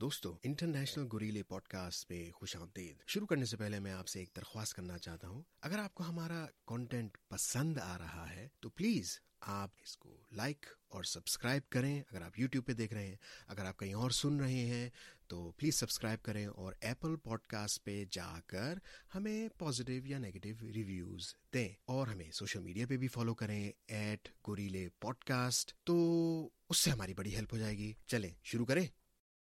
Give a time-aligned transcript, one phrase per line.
[0.00, 4.18] دوستو international گوریلے pod cost پہ خوش آمدید۔ شروع کرنے سے پہلے میں آپ سے
[4.18, 8.68] ایک درخواست کرنا چاہتا ہوں۔ اگر آپ کو ہمارا کانٹینٹ پسند آ رہا ہے، تو
[8.68, 13.16] پلیز آپ اس کو لائک اور سبسکرائب کریں۔ اگر آپ یوٹیوب پہ دیکھ رہے ہیں،
[13.46, 14.90] اگر آپ کہیں اور سن رہے ہیں،
[15.26, 18.78] تو پلیز سبسکرائب کریں اور ایپل پوڈ کاسٹ پہ جا کر
[19.14, 24.28] ہمیں پازیٹیو یا نیگیٹو ریویوز دیں۔ اور ہمیں سوشل میڈیا پہ بھی فالو کریں ایٹ
[24.48, 28.86] گوریلے پوڈ کاسٹ تو اس سے ہماری بڑی ہیلپ ہو جائے گی۔ چلیں، شروع کریں۔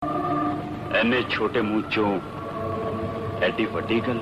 [0.03, 2.11] اینے چھوٹے مونچوں
[3.41, 4.19] ایڈی وڈی گل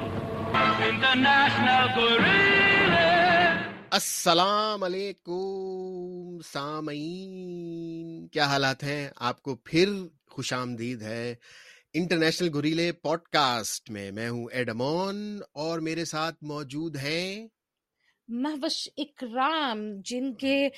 [3.91, 9.92] السلام علیکم سامعین کیا حالات ہیں آپ کو پھر
[10.30, 11.34] خوش آمدید ہے
[11.92, 17.47] انٹرنیشنل گوریلے پوڈ کاسٹ میں میں ہوں ایڈمون اور میرے ساتھ موجود ہیں
[18.28, 20.69] محوش اکرام جن کے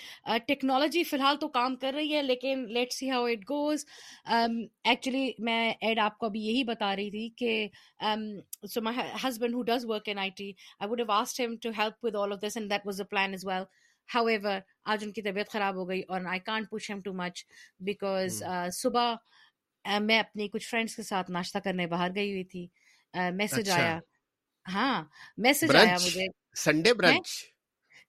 [0.46, 3.84] ٹیکنالوجی فی الحال تو کام کر رہی ہے لیکن let see how it goes
[4.26, 7.68] actually میں ایڈ آپ کو ابھی یہی بتا رہی تھی کہ
[8.66, 11.70] so my husband who does work in I T I would have asked him to
[11.78, 13.64] help with all of this and that was a plan as well
[14.26, 17.44] however آج ان کی طبیعت خراب ہو گئی اور آئی کانٹ پوش ہم ٹو مچ
[17.80, 19.14] بیکاز صبح
[19.84, 22.66] میں اپنی کچھ فرینڈس کے ساتھ ناشتہ کرنے باہر گئی ہوئی تھی۔
[23.34, 23.98] میسج آیا۔
[24.66, 25.02] ہاں
[25.38, 27.28] میسج آیا مجھے۔ سنڈے برنچ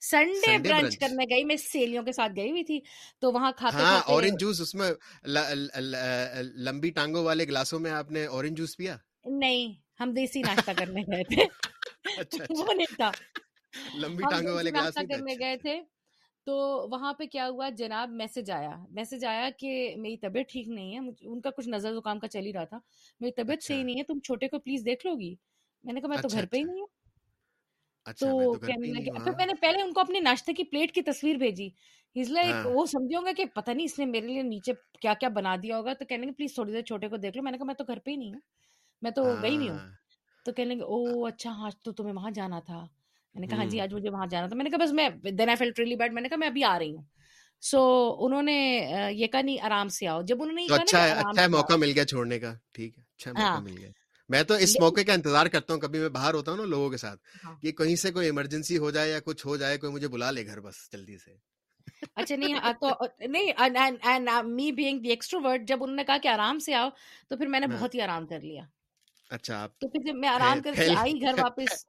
[0.02, 2.80] سنڈے برنچ کرنے گئی میں سیلیوں کے ساتھ گئی ہوئی تھی
[3.20, 4.92] تو وہاں کھاتے ہاں اورنج جوس اس میں
[6.60, 11.02] لمبی ٹانگوں والے گلاسوں میں آپ نے اورنج جوس پیا نہیں ہم دیسی ناشتہ کرنے
[11.08, 11.46] گئے تھے
[12.50, 13.12] وہ نہیں تھا
[13.96, 15.82] لمبی ٹانگوں والے گلاس کرنے گئے تھے
[16.48, 16.54] تو
[16.92, 21.00] وہاں پہ کیا ہوا جناب میسج آیا میسج آیا کہ میری طبیعت ٹھیک نہیں ہے
[21.22, 22.80] ان کا کچھ نظر زکام کا چل ہی رہا تھا
[23.22, 25.34] میری طبیعت صحیح نہیں ہے تم چھوٹے کو پلیز دیکھ لو گی
[25.84, 26.88] میں نے کہا میں تو گھر پہ ہی نہیں ہوں
[28.20, 28.30] تو
[28.66, 31.70] کہنے لگے پھر میں نے پہلے ان کو اپنے ناشتے کی پلیٹ کی تصویر بھیجی۔
[32.16, 34.72] لائک وہ سمجھے ہوں گے کہ پتہ نہیں اس نے میرے لیے نیچے
[35.02, 37.44] کیا کیا بنا دیا ہوگا۔ تو کہنے لگے پلیز تھوڑی دیر چھوٹے کو دیکھ لو۔
[37.44, 38.40] میں نے کہا میں تو گھر پہ ہی نہیں ہوں
[39.02, 39.80] میں تو گئی نہیں ہوں۔
[40.46, 42.80] تو کہنے لگے او اچھا ہاں تو تمہیں وہاں جانا تھا۔
[43.36, 45.10] میں نے کہا ہاں جی آج مجھے وہاں جانا تھا۔ میں نے کہا بس میں
[45.32, 47.04] دین آئی فیل ٹریلی بیڈ میں نے کہا میں ابھی آ رہی ہوں۔
[47.64, 47.80] سو
[48.20, 48.56] انہوں نے
[49.12, 52.54] یہ کہا نہیں آرام سے آؤ۔ جب انہوں نے اچھا موقع مل گیا چھوڑنے کا
[52.72, 53.92] ٹھیک ہے اچھا موقع مل گیا۔
[54.30, 56.90] میں تو اس موقع کا انتظار کرتا ہوں کبھی میں باہر ہوتا ہوں نا لوگوں
[56.90, 59.94] کے ساتھ ہاں۔ کہ کہیں سے کوئی ایمرجنسی ہو جائے یا کچھ ہو جائے کوئی
[59.94, 61.36] مجھے بلا لے گھر بس جلدی سے
[62.16, 62.90] اچھا نہیں تو
[63.22, 66.90] نہیں می بینگ دی ایکسٹروورٹ جب انہوں نے کہا کہ آرام سے آؤ
[67.30, 68.64] تو پھر میں نے ہاں۔ بہت ہی آرام کر لیا
[69.32, 71.86] اچھا تو پھر جب میں آرام کر کے آئی گھر واپس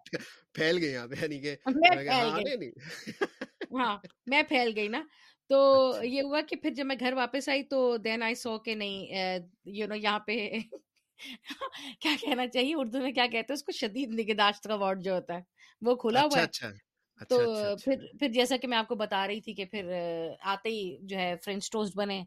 [0.54, 2.70] پھیل گئی آپ یعنی کہ میں پھیل گئی
[3.72, 5.02] ہاں میں پھیل گئی نا
[5.50, 8.58] تو اچھا۔ یہ ہوا کہ پھر جب میں گھر واپس آئی تو دین آئی سو
[8.58, 9.38] کہ نہیں
[9.70, 10.36] یو نو یہاں پہ
[12.00, 15.14] کیا کہنا چاہیے اردو میں کیا کہتے ہیں اس کو شدید نگہداشت کا وارڈ جو
[15.14, 15.40] ہوتا ہے
[15.82, 17.38] وہ کھلا ہوا ہے تو
[17.76, 19.92] پھر پھر جیسا کہ میں آپ کو بتا رہی تھی کہ پھر
[20.44, 22.22] آتے ہی جو ہے فرینچ ٹوسٹ بنے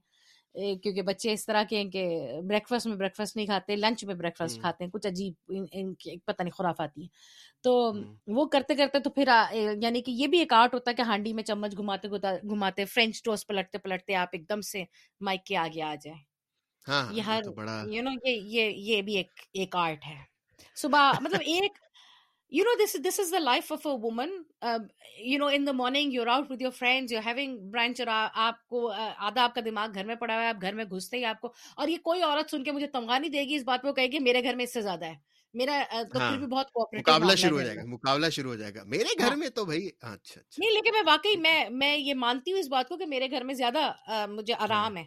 [0.55, 2.05] کیونکہ بچے اس طرح کے ہیں کہ
[2.43, 5.53] بریک فاسٹ میں بریک فاسٹ نہیں کھاتے لنچ میں بریک فاسٹ کھاتے ہیں کچھ عجیب
[5.71, 7.07] ان کی پتہ نہیں خراف آتی ہے
[7.63, 7.73] تو
[8.27, 9.29] وہ کرتے کرتے تو پھر
[9.81, 13.21] یعنی کہ یہ بھی ایک آرٹ ہوتا ہے کہ ہانڈی میں چمچ گھماتے گھماتے فرینچ
[13.23, 14.83] ٹوسٹ پلٹتے پلٹتے آپ ایک دم سے
[15.21, 16.19] مائک کے آگے آ جائیں
[16.87, 17.41] یہ ہر
[17.87, 20.15] یو نو یہ یہ یہ بھی ایک ایک آرٹ ہے
[20.77, 21.79] صبح مطلب ایک
[22.51, 24.31] you know this this is the life of a woman
[25.19, 28.91] you know in the morning you're out with your friends having brunch اور آپ کو
[28.91, 31.41] آدھا آپ کا دماغ گھر میں پڑا ہوا ہے آپ گھر میں گھستے ہی آپ
[31.41, 33.91] کو اور یہ کوئی عورت سن کے مجھے تمغا نہیں دے گی اس بات پہ
[33.91, 35.15] کہے گی میرے گھر میں اس سے زیادہ ہے
[35.53, 38.83] میرا تو پھر بھی بہت مقابلہ شروع ہو جائے گا مقابلہ شروع ہو جائے گا
[38.85, 42.59] میرے گھر میں تو بھائی اچھا نہیں لیکن میں واقعی میں میں یہ مانتی ہوں
[42.59, 45.03] اس بات کو کہ میرے گھر میں زیادہ مجھے آرام ہے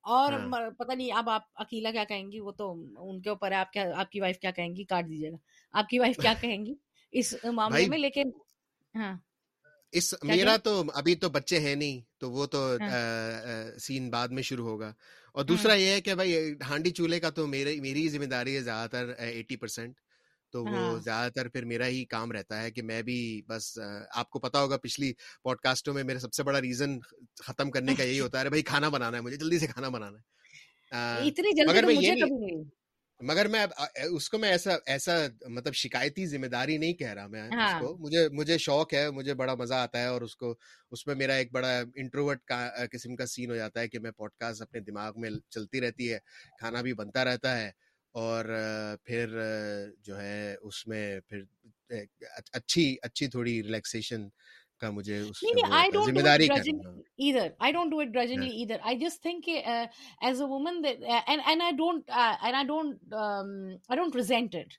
[0.00, 0.32] اور
[0.78, 3.72] پتہ نہیں اب آپ اکیلا کیا کہیں گی؟ وہ تو ان کے اوپر ہے آپ
[3.72, 5.36] کیا آپ کی وائف کیا کہیں گی؟ کاٹ دیجیے گا۔
[5.72, 6.74] آپ کی وائف کیا کہیں گی؟
[7.12, 8.30] اس معاملے میں لیکن
[8.94, 9.16] ہاں۔
[9.92, 12.76] اس میرا تو ابھی تو بچے ہیں نہیں تو وہ تو
[13.78, 14.92] سین بعد میں شروع ہوگا۔
[15.32, 18.60] اور دوسرا یہ ہے کہ بھائی ہانڈی چولہے کا تو میری میری ذمہ داری ہے
[18.60, 20.00] زیادہ تر ایٹی پرسینٹ
[20.52, 23.18] تو وہ زیادہ تر پھر میرا ہی کام رہتا ہے کہ میں بھی
[23.48, 23.78] بس
[24.10, 26.98] آپ کو پتا ہوگا پچھلی پوڈ کاسٹوں میں میرا سب سے بڑا ریزن
[27.42, 30.18] ختم کرنے کا یہی ہوتا ہے بھائی کھانا بنانا ہے مجھے جلدی سے کھانا بنانا
[30.18, 30.30] ہے۔
[31.66, 31.94] مگر میں
[33.20, 33.64] مگر میں
[34.10, 35.12] اس کو میں ایسا ایسا
[35.48, 39.34] مطلب شکایتی ذمہ داری نہیں کہہ رہا میں اس کو۔ مجھے مجھے شوق ہے مجھے
[39.34, 40.54] بڑا مزہ آتا ہے اور اس کو
[40.92, 42.58] اس میں میرا ایک بڑا انٹروورٹ کا
[42.92, 46.12] قسم کا سین ہو جاتا ہے کہ میں پوڈ کاسٹ اپنے دماغ میں چلتی رہتی
[46.12, 46.18] ہے
[46.58, 47.70] کھانا بھی بنتا رہتا ہے۔
[48.14, 48.44] اور
[49.04, 49.38] پھر
[50.04, 51.42] جو ہے اس میں پھر
[52.52, 54.28] اچھی اچھی تھوڑی ریلیکسیشن
[54.80, 58.14] کا مجھے اس نہیں نہیں I don't do it grudgingly either I don't do it
[58.14, 62.64] grudgingly either I just think کہ as a woman and and I don't and I
[62.66, 64.74] don't I don't present it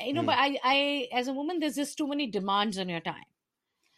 [0.00, 3.22] you know I I as a woman there is too many demands in your time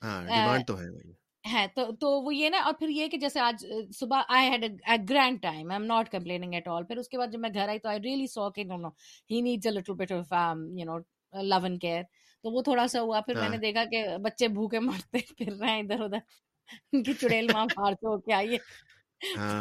[0.03, 1.13] ہاں demand تو ہے بھائی
[1.45, 3.65] ہے تو تو وہ یہ نا اور پھر یہ کہ جیسے آج
[3.99, 7.19] صبح I had a grand time I am not complaining at all پھر اس کے
[7.19, 8.89] بعد جب میں گھر آئی تو آئی ریئلی سو کہ no no
[9.31, 10.33] he needs a little bit of
[10.77, 10.99] you know
[11.33, 12.03] love and care
[12.45, 15.53] تو وہ تھوڑا سا ہوا پھر میں ہاں۔ نے دیکھا کہ بچے بھوکے مرتے پھر
[15.53, 16.19] رہے ہیں ادھر ادھر
[16.93, 18.59] ان کی چڑیل وہاں باہر سے ہو کے آئیے
[19.21, 19.61] ہاں۔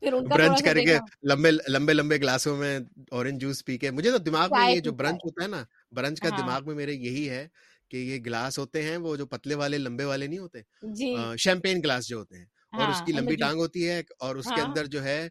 [0.00, 2.78] پھر ان کا برنچ کر کے لمبے لمبے لمبے گلاسوں میں
[3.10, 5.62] اورنج جوس پی کے۔ مجھے تو دماغ میں یہ جو برنچ ہوتا ہے نا
[5.92, 7.46] برنچ کا ہاں۔ دماغ میں میرے یہی ہے
[7.90, 10.60] کہ یہ گلاس ہوتے ہیں وہ جو پتلے والے لمبے والے نہیں ہوتے
[10.94, 14.36] جی۔ شیمپین گلاس جو ہوتے ہیں اور اس ہاں کی لمبی ٹانگ ہوتی ہے اور
[14.36, 15.28] اس کے ہاں۔ اندر جو ہے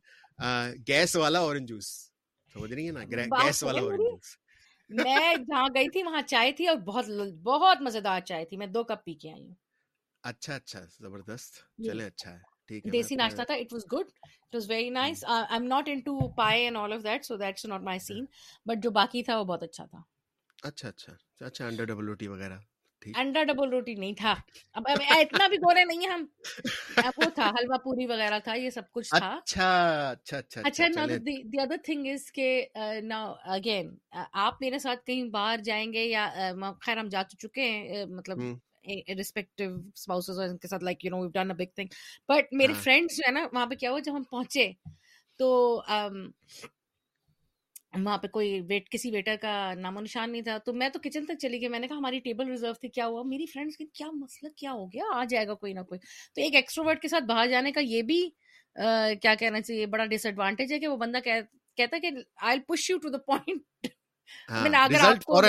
[0.87, 1.87] گیس والا اورنج جوس
[2.55, 3.03] سمجھ رہی ہے نا
[3.37, 4.35] گیس والا اورنج جوس
[4.89, 7.05] میں جہاں گئی تھی وہاں چائے تھی اور بہت
[7.43, 9.53] بہت مزیدار چائے تھی میں دو کپ پی کے آئی ہوں۔
[10.23, 14.69] اچھا اچھا زبردست۔ جی۔ چلے اچھا ہے دیسی ناشتہ تھا it was good it was
[14.69, 17.99] very nice I am not into paye and all of that so that's not my
[17.99, 18.25] scene
[18.65, 20.01] but جو باقی تھا وہ بہت اچھا تھا۔
[20.63, 21.13] اچھا اچھا
[21.45, 22.57] اچھا انڈا ڈبل روٹی وغیرہ
[23.01, 24.33] انڈا ڈبل روٹی نہیں تھا
[24.73, 26.25] اب اتنا بھی گورے نہیں ہیں ہم
[27.17, 31.05] وہ تھا حلوا پوری وغیرہ تھا یہ سب کچھ تھا اچھا اچھا اچھا اچھا نا
[31.05, 32.65] دی ادر تھنگ از کہ
[33.03, 33.95] نا اگین
[34.31, 38.39] آپ میرے ساتھ کہیں باہر جائیں گے یا خیر ہم جا چکے ہیں مطلب
[38.87, 41.87] اسپاؤسز ان کے ساتھ like you know we've done a big thing
[42.29, 44.71] but میرے فرینڈس جو ہے نا وہاں پہ کیا ہوا جب ہم پہنچے
[45.39, 45.81] تو
[48.03, 50.99] وہاں پہ کوئی ویٹ کسی ویٹر کا نام و نشان نہیں تھا۔ تو میں تو
[50.99, 53.77] کچن تک چلی گئی۔ میں نے کہا ہماری ٹیبل ریزرو تھی کیا ہوا؟ میری فرینڈس
[53.77, 55.99] کہ کیا مسئلہ کیا ہو گیا؟ آ جائے گا کوئی نہ کوئی۔
[56.35, 58.29] تو ایک ایکسٹروورٹ کے ساتھ باہر جانے کا یہ بھی
[59.21, 62.09] کیا کہنا چاہیے بڑا ڈس ایڈوانٹیج ہے کہ وہ بندہ کہتا ہے کہ
[62.41, 63.87] I push you to the point
[64.49, 65.41] اگر آپ کو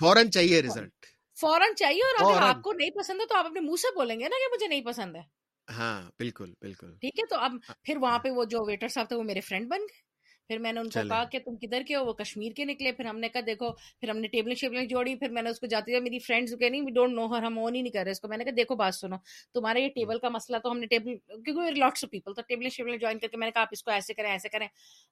[0.00, 1.06] فوراً چاہیے ریزلٹ
[1.40, 4.20] فوراً چاہیے اور اگر آپ کو نہیں پسند ہے تو آپ اپنے منہ سے بولیں
[4.20, 5.20] گے نا کہ مجھے نہیں پسند ہے۔
[5.68, 7.52] ہاں بالکل بالکل۔ ٹھیک ہے تو اب
[7.82, 10.07] پھر وہاں پہ وہ جو ویٹر صاحب تھے وہ میرے فرینڈ بن گئے۔
[10.48, 12.92] پھر میں نے ان کو کہا کہ تم کدھر کے ہو؟ وہ کشمیر کے نکلے۔
[12.92, 15.60] پھر ہم نے کہا دیکھو پھر ہم نے ٹیبلیں شیبلیں جوڑی پھر میں نے اس
[15.60, 18.02] کو جاتی ہے میری فرینڈس کہ نہیں ڈونٹ نو ہر ہم اون ہی نہیں کر
[18.04, 19.16] رہے اس کو۔ میں نے کہا دیکھو بات سنو۔
[19.54, 22.70] تمہارا یہ ٹیبل کا مسئلہ تو ہم نے ٹیبل کیونکہ لاٹس آف پیپل تو ٹیبلیں
[22.70, 24.66] شیبلیں جوائن کر کے میں نے کہا آپ اس کو ایسے کریں ایسے کریں۔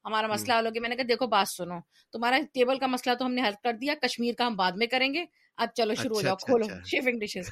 [0.05, 1.79] ہمارا مسئلہ حل ہو گیا میں نے کہا دیکھو بات سنو۔
[2.13, 4.87] تمہارا ٹیبل کا مسئلہ تو ہم نے حل کر دیا۔ کشمیر کا ہم بعد میں
[4.87, 5.25] کریں گے۔
[5.59, 7.51] اب چلو شروع ہو جاؤ کھولو۔ شیفنگ ڈشز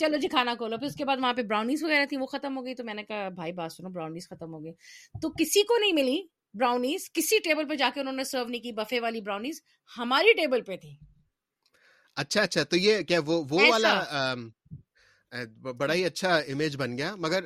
[0.00, 2.56] چلو جی کھانا کھولو پھر اس کے بعد وہاں پہ براؤنیز وغیرہ تھی وہ ختم
[2.56, 4.72] ہو گئی۔ تو میں نے کہا بھائی بات سنو براؤنیز ختم ہو گئی۔
[5.22, 6.20] تو کسی کو نہیں ملی
[6.54, 9.60] براؤنیز کسی ٹیبل پہ جا کے انہوں نے سرو نہیں کی بفے والی براؤنیز
[9.90, 10.96] ہماری ٹیبل پہ تھی
[12.16, 13.92] اچھا اچھا تو یہ کیا وہ وہ والا
[15.76, 17.44] بڑا ہی اچھا امیج بن گیا۔ مگر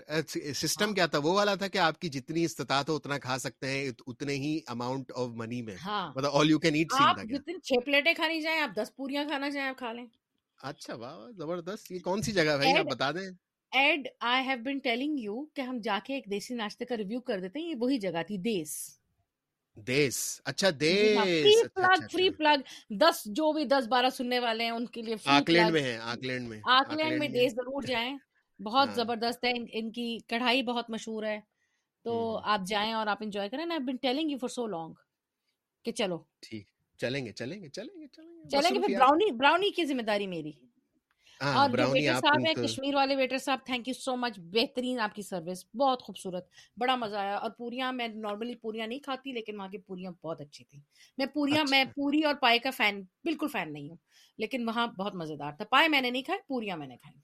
[0.55, 3.69] سسٹم کیا تھا؟ وہ والا تھا کہ آپ کی جتنی استطاعت ہو اتنا کھا سکتے
[3.69, 5.77] ہیں اتنے ہی اماؤنٹ آف منی میں۔
[6.17, 9.51] مطلب آل یو کین ایٹ آپ جتنی چھ پلیٹیں کھانی چاہیں آپ دس پوریاں کھانا
[9.51, 10.07] چاہیں آپ کھا لیں۔
[10.65, 13.29] اچھا واہ زبردست یہ کون سی جگہ بھائی؟ آپ بتا دیں۔
[13.73, 17.21] And I have been telling you کہ ہم جا کے ایک دیسی ناشتے کا ریویو
[17.21, 18.99] کر دیتے ہیں یہ وہی جگہ تھی دیس۔
[19.77, 24.87] دیس اچھا دیس پلگ فری پلگ دس جو بھی دس بارہ سننے والے ہیں ان
[24.87, 28.17] کے لیے آکلینڈ میں ہے آکلینڈ میں آکلینڈ میں دیس ضرور جائیں
[28.61, 31.41] بہت زبردست ہے ان کی کڑھائی بہت مشہور ہے۔
[32.05, 32.15] تو
[32.45, 34.93] آپ جائیں اور آپ انجوائے کریں نا been telling you for so long
[35.85, 39.31] کہ چلو۔ ٹھیک۔ چلیں گے چلیں گے چلیں گے چلیں گے چلیں گے پھر براؤنی
[39.33, 40.53] براؤنی کی ذمہ داری میری۔
[41.53, 45.15] اور جو ویٹر صاحب ہیں کشمیر والے ویٹر صاحب تھینک یو سو مچ بہترین آپ
[45.15, 46.45] کی سروس بہت خوبصورت
[46.77, 50.41] بڑا مزہ آیا۔ اور پوریاں میں نارملی پوریاں نہیں کھاتی لیکن وہاں کی پوریاں بہت
[50.41, 50.81] اچھی تھی
[51.19, 53.97] میں پوریاں میں پوری اور پائے کا فین بالکل فین نہیں ہوں
[54.39, 57.17] لیکن وہاں بہت مزیدار تھا۔ پائے میں نے نہیں کھائے پوریاں میں نے کھائی۔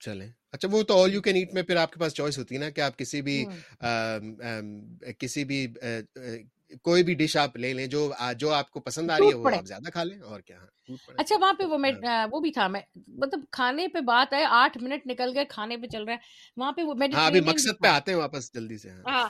[0.00, 2.54] چلیں۔ اچھا وہ تو آل یو کین ایٹ میں پھر آپ کے پاس چوائس ہوتی
[2.54, 3.44] ہے نا کہ آپ کسی بھی
[5.18, 5.66] کسی بھی
[6.82, 9.50] کوئی بھی ڈش آپ لے لیں جو جو آپ کو پسند آ رہی ہے وہ
[9.56, 10.58] آپ زیادہ کھا لیں اور کیا
[11.16, 11.92] اچھا وہاں پہ وہ میں
[12.32, 15.86] وہ بھی تھا میں مطلب کھانے پہ بات ہے آٹھ منٹ نکل گئے کھانے پہ
[15.86, 16.18] چل رہا ہے۔
[16.56, 19.28] وہاں پہ وہ ہاں ابھی مقصد پہ آتے ہیں واپس جلدی سے ہاں۔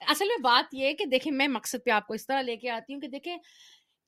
[0.00, 2.56] اصل میں بات یہ ہے کہ دیکھیں میں مقصد پہ آپ کو اس طرح لے
[2.56, 3.36] کے آتی ہوں کہ دیکھیں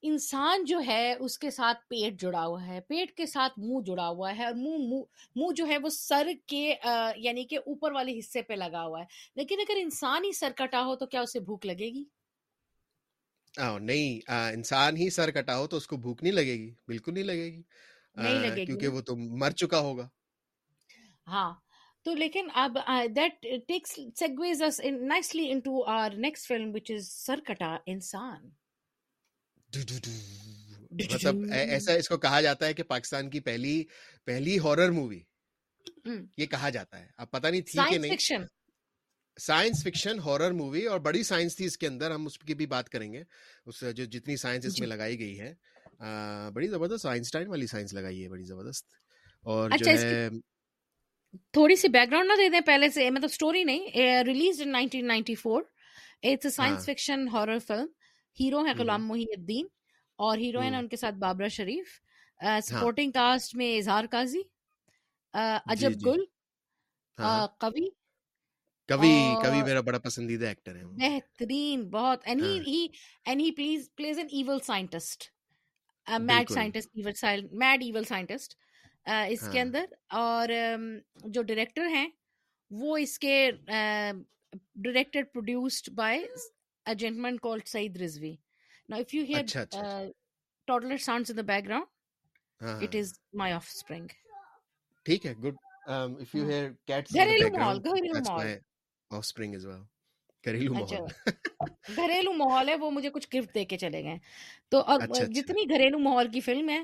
[0.02, 4.09] انسان جو ہے اس کے ساتھ پیٹ جڑا ہوا ہے پیٹ کے ساتھ منہ جڑا
[4.09, 5.02] ہوا ہے اور منہ
[5.37, 6.75] منہ جو ہے وہ سر کے
[7.16, 9.05] یعنی کہ اوپر والے حصے پہ لگا ہوا ہے۔
[9.37, 12.05] لیکن اگر انسان ہی سر کٹا ہو تو کیا اسے بھوک لگے گی؟
[13.59, 17.25] نہیں انسان ہی سر کٹا ہو تو اس کو بھوک نہیں لگے گی بالکل نہیں
[17.25, 17.63] لگے گی
[18.17, 20.09] نہیں لگے گی۔ کیونکہ وہ تو مر چکا ہوگا۔
[21.27, 21.53] ہاں
[22.05, 22.77] تو لیکن اب
[23.17, 28.49] that takes segues us nicely into our next film which is Sar Kata Insaan.
[30.93, 33.83] مطلب ایسا اس کو کہا جاتا ہے کہ پاکستان کی پہلی
[34.25, 35.21] پہلی ہارر مووی
[36.39, 38.45] یہ کہا جاتا ہے۔ اب پتہ نہیں تھی کہ نہیں۔
[39.37, 42.66] سائنس فکشن ہارر مووی اور بڑی سائنس تھی اس کے اندر ہم اس کی بھی
[42.66, 43.23] بات کریں گے۔
[43.66, 45.52] اس جو جتنی سائنس اس میں لگائی گئی ہے
[46.55, 48.87] بڑی زبردست آئنسٹائن والی سائنس لگائی ہے بڑی زبردست۔
[49.47, 50.28] اور جو ہے
[51.52, 55.62] تھوڑی سی بیک گراؤنڈ نہ دے دیں پہلے سے مطلب سٹوری نہیں release in 1994
[56.23, 57.87] it's a science fiction horror film
[58.38, 59.66] hero ہے غلام محی الدین
[60.19, 62.00] اور ہیروئن ہے ان کے ساتھ بابرا شریف۔
[62.62, 64.40] سپورٹنگ کاسٹ میں اظہار قاضی
[65.66, 66.25] عجب جی گل
[67.19, 67.47] ہاں۔
[68.88, 72.87] کبھی کبھی میرا بڑا پسندیدہ ایکٹر ہے بہترین بہت and he
[73.25, 75.25] and he plays plays an evil scientist
[76.07, 78.55] mad scientist evil mad evil scientist
[79.07, 79.85] اس کے اندر
[80.16, 80.49] اور
[81.26, 82.09] جو ڈائریکٹر ہیں
[82.71, 86.25] وہ اس کے ڈائریکٹڈ پروڈیوسڈ بائی
[88.88, 90.07] hear اچھا اچھا اچھا uh,
[90.69, 91.87] toddler sounds in the background,
[92.61, 94.07] ہاں it ہاں is my offspring.
[95.07, 98.31] ٹھیک ہے good if you hear cats in the گھریلو بیک گراؤنڈ گھریلو دیٹس
[100.45, 101.09] گھریلو اچھا۔ ماحول۔
[101.97, 104.17] گھریلو ماحول ہے وہ مجھے کچھ گفٹ دے کے چلے گئے۔
[104.69, 106.83] تو اور اچھا اچھا۔ جتنی گھریلو ماحول کی فلم ہے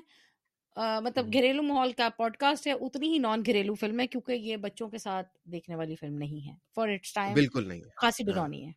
[1.03, 4.57] مطلب گھریلو ماحول کا پوڈ کاسٹ ہے اتنی ہی نان گھریلو فلم ہے کیونکہ یہ
[4.59, 8.33] بچوں کے ساتھ دیکھنے والی فلم نہیں ہے۔ فار اٹس ٹائم بالکل نہیں خاصی ہاں۔
[8.33, 8.73] ڈرونی ہے۔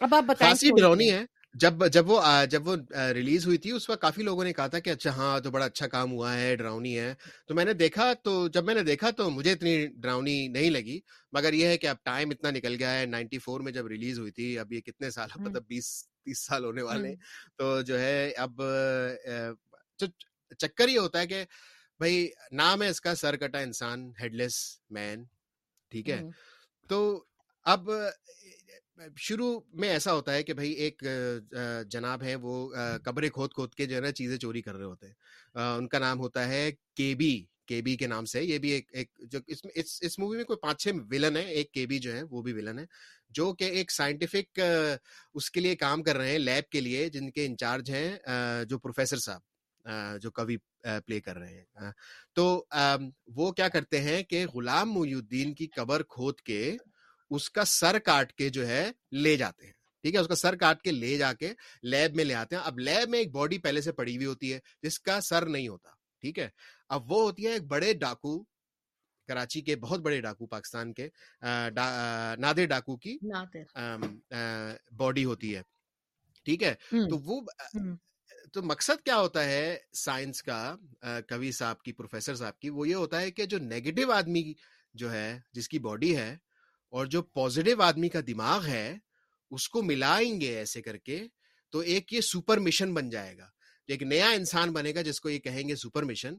[0.00, 0.68] اب آپ بتائیں خاصی
[1.10, 2.20] ہے۔ جب جب وہ
[2.50, 2.76] جب وہ
[3.14, 5.64] ریلیز ہوئی تھی اس وقت کافی لوگوں نے کہا تھا کہ اچھا ہاں تو بڑا
[5.64, 7.14] اچھا کام ہوا ہے ڈراؤنی ہے۔
[7.48, 10.98] تو میں نے دیکھا تو جب میں نے دیکھا تو مجھے اتنی ڈراؤنی نہیں لگی۔
[11.32, 14.18] مگر یہ ہے کہ اب ٹائم اتنا نکل گیا ہے۔ نائنٹی فور میں جب ریلیز
[14.18, 15.90] ہوئی تھی اب یہ کتنے سال مطلب بیس
[16.24, 17.16] تیس سال ہونے والے۔ ہیں
[17.56, 18.62] تو جو ہے اب
[20.58, 21.44] چکر یہ ہوتا ہے کہ
[21.98, 24.56] بھائی نام ہے اس کا سر کٹا انسان ہیڈ لیس
[24.90, 25.24] مین
[25.92, 26.20] ٹھیک ہے؟
[26.88, 27.24] تو
[27.66, 27.88] اب
[29.16, 31.02] شروع میں ایسا ہوتا ہے کہ بھائی ایک
[31.90, 32.68] جناب ہے وہ
[33.04, 35.14] قبریں کھود کھود کے جو ہے نا چیزیں چوری کر رہے ہوتے ہیں۔
[35.78, 37.34] ان کا نام ہوتا ہے کے بی
[37.66, 40.36] کے بی کے نام سے۔ یہ بھی ایک ایک جو اس میں اس اس مووی
[40.36, 42.84] میں کوئی پانچ چھ ولن ہے ایک کے بی جو ہے وہ بھی ولن ہے
[43.30, 44.60] جو کہ ایک سائنٹیفک
[45.34, 48.10] اس کے لیے کام کر رہے ہیں لیب کے لیے جن کے انچارج ہیں
[48.64, 49.40] جو پروفیسر صاحب
[50.20, 50.56] جو کبھی
[51.06, 51.90] پلے کر رہے ہیں۔
[52.34, 52.64] تو
[53.26, 56.76] وہ کیا کرتے ہیں کہ غلام محی الدین کی قبر کھود کے
[57.30, 59.72] اس کا سر کاٹ کے جو ہے لے جاتے ہیں۔
[60.04, 61.52] ٹھیک ہے؟ اس کا سر کاٹ کے لے جا کے
[61.82, 64.52] لیب میں لے آتے ہیں۔ اب لیب میں ایک باڈی پہلے سے پڑی ہوئی ہوتی
[64.52, 65.90] ہے جس کا سر نہیں ہوتا۔
[66.22, 66.48] ٹھیک ہے؟
[66.88, 68.42] اب وہ ہوتی ہے ایک بڑے ڈاکو
[69.28, 71.08] کراچی کے بہت بڑے ڈاکو پاکستان کے
[72.38, 73.16] نادر ڈاکو کی
[74.96, 75.62] باڈی ہوتی ہے۔
[76.46, 76.74] ٹھیک ہے؟
[77.10, 77.40] تو وہ
[78.52, 80.58] تو مقصد کیا ہوتا ہے سائنس کا
[81.28, 84.52] کبھی صاحب کی پروفیسر صاحب کی وہ یہ ہوتا ہے کہ جو نیگیٹو آدمی
[84.94, 86.36] جو ہے جس کی باڈی ہے
[86.94, 88.96] اور جو پازیٹیو آدمی کا دماغ ہے،
[89.50, 91.22] اس کو ملائیں گے ایسے کر کے
[91.70, 93.48] تو ایک یہ سپر مشن بن جائے گا۔
[93.86, 96.34] ایک نیا انسان بنے گا جس کو یہ کہیں گے سپر مشن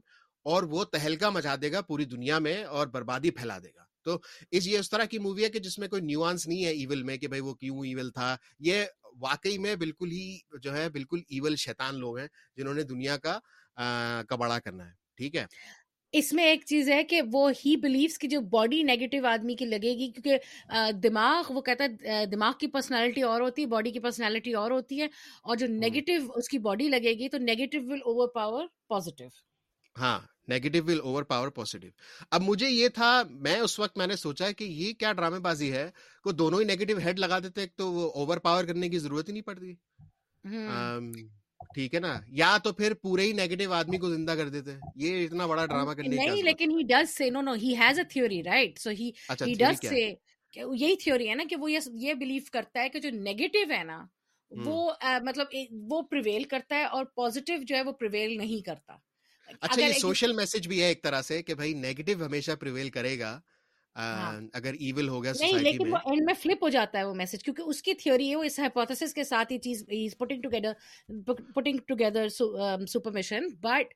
[0.46, 4.18] اور وہ تہلکا مچا دے گا پوری دنیا میں اور بربادی پھیلا دے گا۔ تو
[4.50, 7.02] اس یہ اس طرح کی مووی ہے کہ جس میں کوئی نیوانس نہیں ہے ایول
[7.02, 8.84] میں کہ بھائی وہ کیوں ایول تھا۔ یہ
[9.20, 13.38] واقعی میں بالکل ہی جو ہے بالکل ایول شیطان لوگ ہیں جنہوں نے دنیا کا
[14.28, 15.46] کباڑا کرنا ہے۔ ٹھیک ہے؟
[16.12, 19.64] اس میں ایک چیز ہے کہ وہ ہی بلیوس کی جو باڈی نیگیٹو آدمی کی
[19.64, 24.00] لگے گی کیونکہ دماغ وہ کہتا ہے دماغ کی پرسنالٹی اور ہوتی ہے باڈی کی
[24.00, 25.06] پرسنالٹی اور ہوتی ہے
[25.42, 29.28] اور جو نیگیٹو اس کی باڈی لگے گی تو negative will overpower positive
[29.96, 31.90] ہاں negative will overpower positive
[32.30, 35.72] اب مجھے یہ تھا میں اس وقت میں نے سوچا کہ یہ کیا ڈرامے بازی
[35.72, 35.90] ہے
[36.22, 39.32] کو دونوں ہی نیگیٹو ہیڈ لگا دیتے تو وہ اوور پاور کرنے کی ضرورت ہی
[39.32, 39.74] نہیں پڑتی۔
[41.60, 45.24] ٹھیک ہے نا؟ یا تو پھر پورے ہی نیگیٹو آدمی کو زندہ کر دیتے یہ
[45.24, 48.42] اتنا بڑا ڈرامہ کرنے نہیں لیکن he does say no no he has a theory
[48.42, 49.10] right so he
[49.46, 50.04] he does say
[50.54, 54.04] یہی تھیوری ہے نا کہ وہ یہ بلیو کرتا ہے کہ جو نیگیٹو ہے نا
[54.50, 55.46] وہ مطلب
[55.90, 58.96] وہ پریویل کرتا ہے اور پازیٹیو جو ہے وہ پریویل نہیں کرتا۔
[59.60, 63.18] اچھا یہ سوشل میسج بھی ہے ایک طرح سے کہ بھائی نیگیٹو ہمیشہ پریویل کرے
[63.18, 63.38] گا۔
[63.96, 67.44] اگر ایول ہو گیا نہیں لیکن وہ اینڈ میں فلپ ہو جاتا ہے وہ میسج
[67.44, 70.72] کیونکہ اس کی تھیوری ہے وہ اس ہائپوتھسس کے ساتھ یہ چیز is putting together
[71.54, 72.28] putting together
[72.88, 73.94] super mission but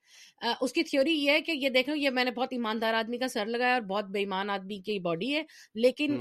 [0.61, 3.28] اس کی تھیوری یہ ہے کہ یہ دیکھو یہ میں نے بہت ایماندار آدمی کا
[3.28, 5.42] سر لگایا اور بہت بے ایمان آدمی کی باڈی ہے۔
[5.75, 6.16] لیکن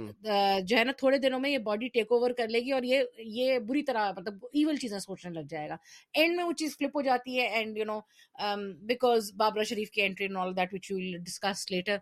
[0.63, 3.03] جو ہے نا تھوڑے دنوں میں یہ باڈی ٹیک اوور کر لے گی اور یہ
[3.17, 5.75] یہ بری طرح مطلب ایول چیزیں سوچنے لگ جائے گا۔
[6.13, 7.99] اینڈ میں وہ چیز فلپ ہو جاتی ہے and you know
[8.87, 10.91] because Babra Sharif کی entry all that which
[11.25, 11.97] discuss later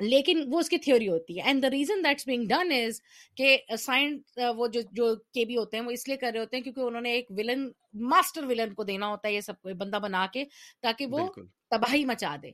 [0.00, 1.42] لیکن وہ اس کی تھیوری ہوتی ہے.
[1.42, 3.00] And the reason that's being done is
[3.36, 6.56] کہ سائنس وہ جو جو کے بھی ہوتے ہیں وہ اس لیے کر رہے ہوتے
[6.56, 7.68] ہیں کیونکہ انہوں نے ایک ولن
[8.08, 10.44] ماسٹر ولن کو دینا ہوتا ہے یہ سب بندہ بنا کے
[10.82, 11.28] تاکہ وہ
[11.70, 12.50] تباہی مچا دے.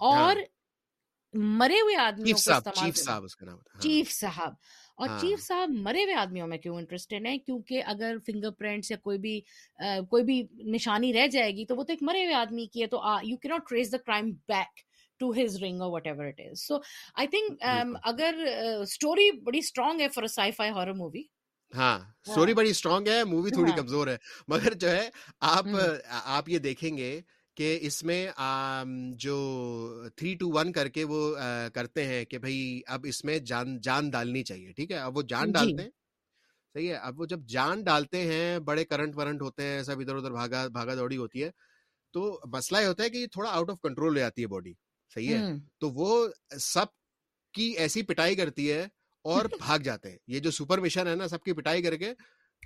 [0.00, 0.36] اور
[1.34, 2.36] مرے ہوئے آدمیوں
[3.82, 4.52] چیف صاحب
[4.98, 8.96] اور چیف صاحب مرے ہوئے آدمیوں میں کیوں انٹرسٹڈ ہیں؟ کیونکہ اگر فنگر پرنٹس یا
[8.96, 9.40] کوئی بھی
[10.08, 12.86] کوئی بھی نشانی رہ جائے گی تو وہ تو ایک مرے ہوئے آدمی کی ہے
[12.86, 14.80] تو you can not trace the crime back
[15.22, 16.76] to his ring اور whatever it is so
[17.14, 17.62] I think
[18.04, 18.44] اگر
[18.80, 21.22] اسٹوری بڑی اسٹرانگ ہے for sci fi horror movie
[21.72, 24.16] ہاں اسٹوری بڑی اسٹرانگ ہے مووی تھوڑی کمزور ہے۔
[24.48, 25.08] مگر جو ہے
[25.50, 25.66] آپ
[26.10, 27.20] آپ یہ دیکھیں گے
[27.56, 28.26] کہ اس میں
[29.16, 29.36] جو
[30.16, 31.20] تھری ٹو ون کر کے وہ
[31.74, 32.38] کرتے ہیں کہ
[32.86, 35.90] اب اس میں جان جان ڈالنی چاہیے ٹھیک ہے؟ اب وہ جان ڈالتے ہیں۔
[36.74, 40.16] صحیح ہے؟ اب وہ جب جان ڈالتے ہیں بڑے کرنٹ ورنٹ ہوتے ہیں سب ادھر
[40.16, 41.50] ادھر بھاگا بھاگا دوڑی ہوتی ہے
[42.14, 44.72] تو مسئلہ یہ ہوتا ہے کہ تھوڑا آؤٹ آف کنٹرول ہو جاتی ہے باڈی
[45.14, 45.40] صحیح ہے؟
[45.78, 46.28] تو وہ
[46.60, 46.84] سب
[47.54, 48.82] کی ایسی پٹائی کرتی ہے
[49.22, 52.12] اور بھاگ جاتے ہیں۔ یہ جو سپر مشن ہے نا سب کی پٹائی کر کے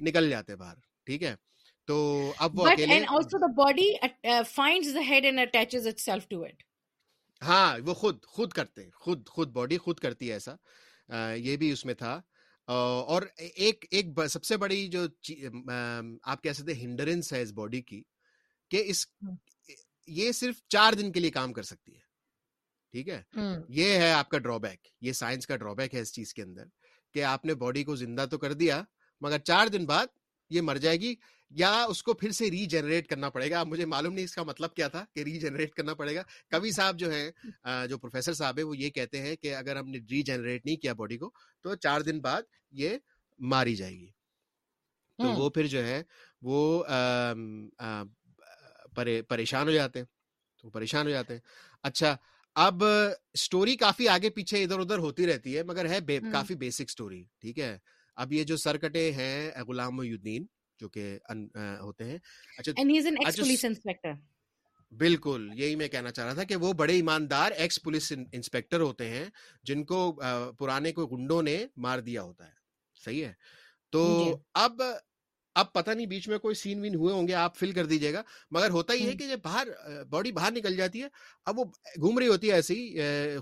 [0.00, 0.74] نکل جاتے ہیں باہر
[1.04, 1.36] ٹھیک ہے؟
[1.86, 3.00] تو اب وہ اکیلے
[3.56, 3.94] باڈی
[4.46, 5.56] فائنڈز اٹ
[7.42, 10.54] ہاں وہ خود خود کرتے خود خود باڈی خود کرتی ہے ایسا۔
[11.36, 12.20] یہ بھی اس میں تھا۔
[12.66, 15.06] اور ایک ایک سب سے بڑی جو
[16.22, 18.02] آپ کہہ سکتے ہنڈرنس ہے اس باڈی کی
[18.70, 19.06] کہ اس۔
[20.06, 22.05] یہ صرف چار دن کے لیے کام کر سکتی ہے۔
[22.96, 23.22] ٹھیک ہے؟
[23.68, 26.42] یہ ہے آپ کا ڈرا بیک یہ سائنس کا ڈرا بیک ہے اس چیز کے
[26.42, 26.64] اندر
[27.14, 28.82] کہ آپ نے باڈی کو زندہ تو کر دیا
[29.20, 30.06] مگر چار دن بعد
[30.50, 31.14] یہ مر جائے گی
[31.50, 34.42] یا اس کو پھر سے ری جنریٹ کرنا پڑے گا۔ مجھے معلوم نہیں اس کا
[34.42, 37.30] مطلب کیا تھا کہ ری جنریٹ کرنا پڑے گا۔ کبھی صاحب جو ہیں
[37.88, 40.76] جو پروفیسر صاحب ہے وہ یہ کہتے ہیں کہ اگر ہم نے ری جنریٹ نہیں
[40.76, 41.30] کیا باڈی کو
[41.62, 42.96] تو چار دن بعد یہ
[43.38, 44.10] ماری جائے گی۔
[45.18, 46.02] تو۔ وہ پھر جو ہے
[46.42, 46.84] وہ
[49.28, 50.06] پریشان ہو جاتے ہیں۔
[50.62, 51.40] تو پریشان ہو جاتے ہیں۔
[51.82, 52.16] اچھا
[52.56, 52.82] اب
[53.38, 55.98] سٹوری کافی آگے پیچھے ادھر ادھر ہوتی رہتی ہے مگر ہے۔
[56.32, 57.78] کافی بیسک سٹوری ٹھیک ہے؟
[58.16, 60.46] اب یہ جو سرکٹے ہیں غلام الدین
[60.78, 61.18] جو کہ
[61.80, 62.18] ہوتے ہیں۔
[62.58, 62.72] اچھا
[64.92, 69.10] بالکل یہی میں کہنا چاہ رہا تھا کہ وہ بڑے ایماندار ایکس پولیس انسپیکٹر ہوتے
[69.10, 69.24] ہیں
[69.62, 70.12] جن کو
[70.58, 72.54] پرانے کوئی گنڈوں نے مار دیا ہوتا ہے۔
[73.04, 73.32] صحیح ہے؟
[73.92, 74.82] تو جی۔ اب
[75.56, 78.12] اب پتہ نہیں بیچ میں کوئی سین وین ہوئے ہوں گے آپ فل کر دیجیے
[78.12, 79.68] گا۔ مگر ہوتا یہ ہے۔ کہ جب باہر
[80.04, 81.08] باڈی باہر نکل جاتی ہے
[81.46, 81.64] اب وہ
[81.96, 82.96] گھوم رہی ہوتی ہے ایسے ہی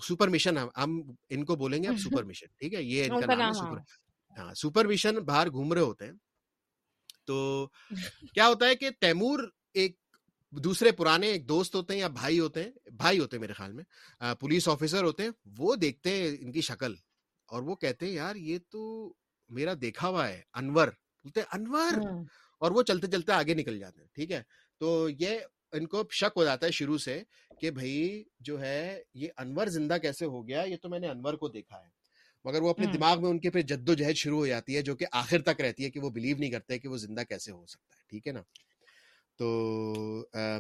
[0.08, 3.26] سپر مشن ہم ان کو بولیں گے اب سپر مشن ٹھیک ہے؟ یہ ان کا
[3.26, 3.78] نام ہے سپر
[4.36, 6.12] ہاں سپر مشن باہر گھوم رہے ہوتے ہیں۔
[7.26, 7.36] تو
[8.34, 9.38] کیا ہوتا ہے کہ تیمور
[9.74, 9.96] ایک
[10.52, 13.72] دوسرے پرانے ایک دوست ہوتے ہیں یا بھائی ہوتے ہیں بھائی ہوتے ہیں میرے خیال
[13.72, 13.84] میں
[14.40, 16.94] پولیس آفیسر ہوتے ہیں وہ دیکھتے ہیں ان کی شکل
[17.48, 18.82] اور وہ کہتے ہیں یار یہ تو
[19.50, 20.88] میرا دیکھا ہوا ہے انور
[21.24, 22.24] بولتے ہیں انور ہوں۔
[22.62, 24.42] اور وہ چلتے چلتے آگے نکل جاتے ہیں ٹھیک ہے
[24.80, 25.38] تو یہ
[25.72, 27.22] ان کو شک ہو جاتا ہے شروع سے
[27.60, 31.34] کہ بھائی جو ہے یہ انور زندہ کیسے ہو گیا یہ تو میں نے انور
[31.34, 31.88] کو دیکھا ہے
[32.44, 34.76] مگر وہ اپنے ہوں۔ دماغ میں ان کے پھر جد و جہد شروع ہو جاتی
[34.76, 37.22] ہے جو کہ آخر تک رہتی ہے کہ وہ بلیو نہیں کرتے کہ وہ زندہ
[37.28, 38.42] کیسے ہو سکتا ہے ٹھیک ہے نا
[39.38, 39.48] تو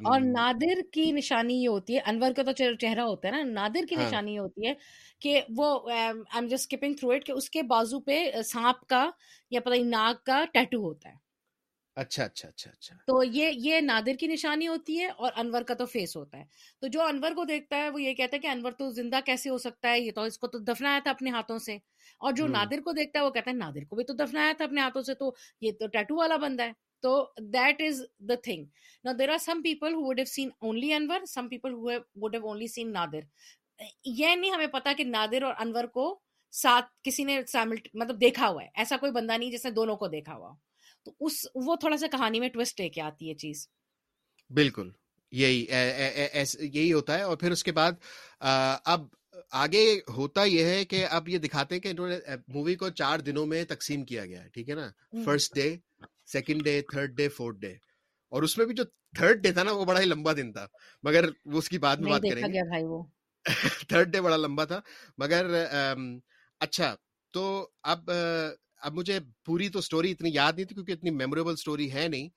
[0.04, 3.42] اور نادر کی نشانی یہ ہوتی ہے انور کا تو چہ- چہرہ ہوتا ہے نا
[3.42, 4.72] نادر کی ہاں۔ نشانی یہ ہوتی ہے
[5.20, 9.10] کہ وہ I am just skipping through it کہ اس کے بازو پہ سانپ کا
[9.50, 11.14] یا پتہ نہیں ناگ کا ٹیٹو ہوتا ہے۔
[11.96, 15.74] اچھا اچھا اچھا اچھا۔ تو یہ یہ نادر کی نشانی ہوتی ہے اور انور کا
[15.74, 16.44] تو فیس ہوتا ہے۔
[16.80, 19.50] تو جو انور کو دیکھتا ہے وہ یہ کہتا ہے کہ انور تو زندہ کیسے
[19.50, 21.74] ہو سکتا ہے یہ تو اس کو تو دفنایا تھا اپنے ہاتھوں سے۔
[22.18, 24.64] اور جو نادر کو دیکھتا ہے وہ کہتا ہے نادر کو بھی تو دفنایا تھا
[24.64, 26.72] اپنے ہاتھوں سے تو یہ تو ٹیٹو والا بندہ ہے۔
[27.04, 27.12] تو
[27.52, 28.64] دیٹ از دا تھنگ
[29.04, 32.34] نا there are some people who would have seen only Anwar some people who would
[32.34, 33.20] have only seen Nadir
[34.04, 36.20] یہ نہیں ہمیں پتا کہ نادر اور انور کو
[36.52, 38.68] ساتھ کسی نے مطلب دیکھا ہوا ہے.
[38.74, 40.54] ایسا کوئی بندہ نہیں جس نے دونوں کو دیکھا ہوا ہو۔
[41.06, 43.66] تو اس وہ تھوڑا سا کہانی میں ٹوسٹ لے کے آتی ہے چیز.
[44.50, 44.90] بالکل.
[45.32, 45.64] یہی
[46.60, 47.92] یہی ہوتا ہے اور پھر اس کے بعد
[48.84, 49.06] اب
[49.50, 53.18] آگے ہوتا یہ ہے کہ اب یہ دکھاتے ہیں کہ انہوں نے مووی کو چار
[53.18, 54.48] دنوں میں تقسیم کیا گیا ہے.
[54.48, 54.88] ٹھیک ہے نا۔
[55.24, 55.76] First day
[56.26, 57.72] second day third day fourth day
[58.32, 58.84] اور اس میں بھی جو
[59.16, 60.66] تھرڈ ڈے تھا نا وہ بڑا ہی لمبا دن تھا۔
[61.02, 62.58] مگر وہ اس کی بعد میں بات کریں گے۔
[63.88, 64.80] تھرڈ ڈے بڑا لمبا تھا۔
[65.18, 65.46] مگر
[66.60, 66.94] اچھا
[67.34, 67.44] تو
[67.82, 68.10] اب
[68.82, 72.28] اب مجھے پوری تو سٹوری اتنی یاد نہیں تھی کیونکہ اتنی میموریبل سٹوری ہے نہیں۔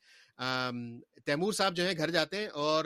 [1.25, 2.85] تیمور صاحب جو ہے گھر جاتے ہیں اور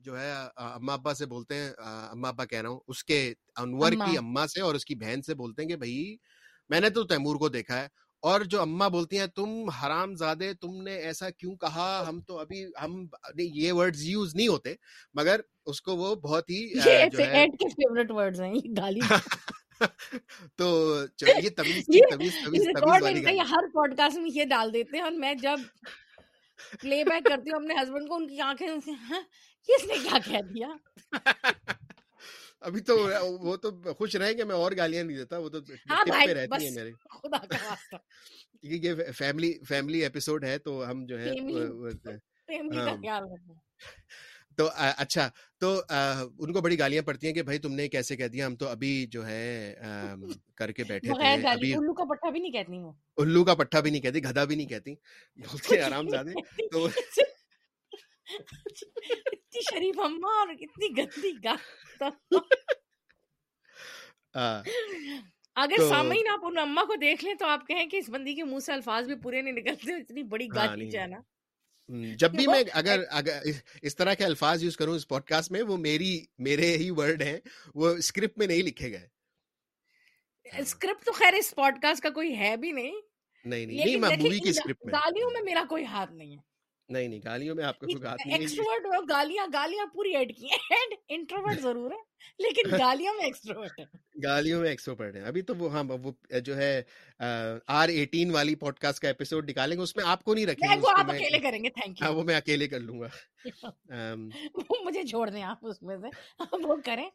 [0.00, 1.70] جو ہے اما ابا سے بولتے ہیں۔
[2.10, 3.20] اما ابا کہہ رہا ہوں۔ اس کے
[3.56, 6.16] انور کی اما سے اور اس کی بہن سے بولتے ہیں کہ بھائی
[6.68, 7.88] میں نے تو تیمور کو دیکھا ہے۔
[8.22, 12.38] اور جو اما بولتی ہیں تم حرام زادے تم نے ایسا کیوں کہا؟ ہم تو
[12.38, 13.04] ابھی ہم
[13.36, 14.74] یہ ورڈز یوز نہیں ہوتے
[15.14, 18.52] مگر اس کو وہ بہت ہی آ، یہ جو ہے ایڈ کے فیوریٹ ورڈز ہیں؟
[18.54, 19.00] یہ گالی
[20.56, 20.66] تو
[21.22, 24.96] یہ تمیز یہ تمیز تمیز تمیز والی یہ ہر پوڈ کاسٹ میں یہ ڈال دیتے
[24.96, 25.60] ہیں اور میں جب
[26.80, 29.20] پلے بیک کرتی ہوں اپنے ہسبینڈ کو ان کی آنکھیں سے، ہاں
[29.68, 30.68] کس نے کیا کہہ دیا؟
[32.62, 32.96] ابھی تو
[33.40, 35.58] وہ تو خوش رہیں کہ میں اور گالیاں نہیں دیتا وہ تو
[35.90, 37.96] ہاں پہ رہتی ہیں میرے۔ خدا کا واسطہ۔
[38.62, 41.30] یہ فیملی فیملی ایپیسوڈ ہے تو ہم جو ہے
[42.74, 42.96] ہاں۔
[44.58, 45.28] تو اچھا
[45.60, 48.56] تو ان کو بڑی گالیاں پڑتی ہیں کہ بھائی تم نے کیسے کہہ دیا ہم
[48.56, 49.74] تو ابھی جو ہے
[50.54, 53.80] کر کے بیٹھے تھے ابھی الو کا پٹھا بھی نہیں کہتی وہ۔ الو کا پٹھا
[53.80, 54.94] بھی نہیں کہتی گدھا بھی نہیں کہتی
[55.72, 56.32] ہیں آرام زادے
[56.68, 56.86] تو
[59.52, 62.00] اتنی شریف اما اور اتنی گندی گال
[64.34, 64.60] آ،
[65.56, 68.44] اگر سامعین آپ ان اما کو دیکھ لیں تو آپ کہیں کہ اس بندی کے
[68.44, 71.16] منہ سے الفاظ بھی پورے نہیں نکلتے اتنی بڑی ہاں، گالی نہیں۔ جو ہے نا
[71.16, 73.40] ہم، جب بھی میں اگر اگر
[73.82, 77.22] اس- طرح کے الفاظ یوز کروں اس پوڈ کاسٹ میں وہ میری میرے ہی ورڈ
[77.22, 77.38] ہیں
[77.74, 79.06] وہ اسکرپٹ میں نہیں لکھے گئے
[80.46, 83.00] ہاں۔ اسکرپٹ تو خیر اس پوڈ کاسٹ کا کوئی ہے بھی نہیں
[83.44, 86.48] نہیں نہیں میں مووی کی اسکرپٹ میں گالیوں میں میرا کوئی ہاتھ نہیں ہے
[86.90, 90.36] نہیں نہیں گالیوں میں آپ کو کوئی بات نہیں ایکسٹروورٹ ہو گالیاں گالیاں پوری ایڈ
[90.36, 90.56] کی ہیں۔
[91.08, 91.98] انٹروورٹ ضرور ہے
[92.38, 93.84] لیکن گالیوں میں ایکسٹروورٹ ہے۔
[94.22, 96.70] گالیوں میں ایکسٹروورٹ ہیں۔ ابھی تو وہ ہاں وہ جو ہے
[97.74, 100.68] آر ایٹین والی پوڈ کاسٹ کا ایپیسوڈ نکالیں گے اس میں آپ کو نہیں رکھیں
[100.68, 103.08] گے وہ آپ اکیلے کریں گے تھینک یو وہ میں اکیلے کر لوں گا۔
[104.70, 106.08] وہ مجھے چھوڑ دیں آپ اس میں سے۔
[106.64, 107.08] وہ کریں۔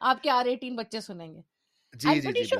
[0.00, 1.40] آپ کے آر ایٹین بچے سنیں گے۔
[1.94, 2.54] جی جی جی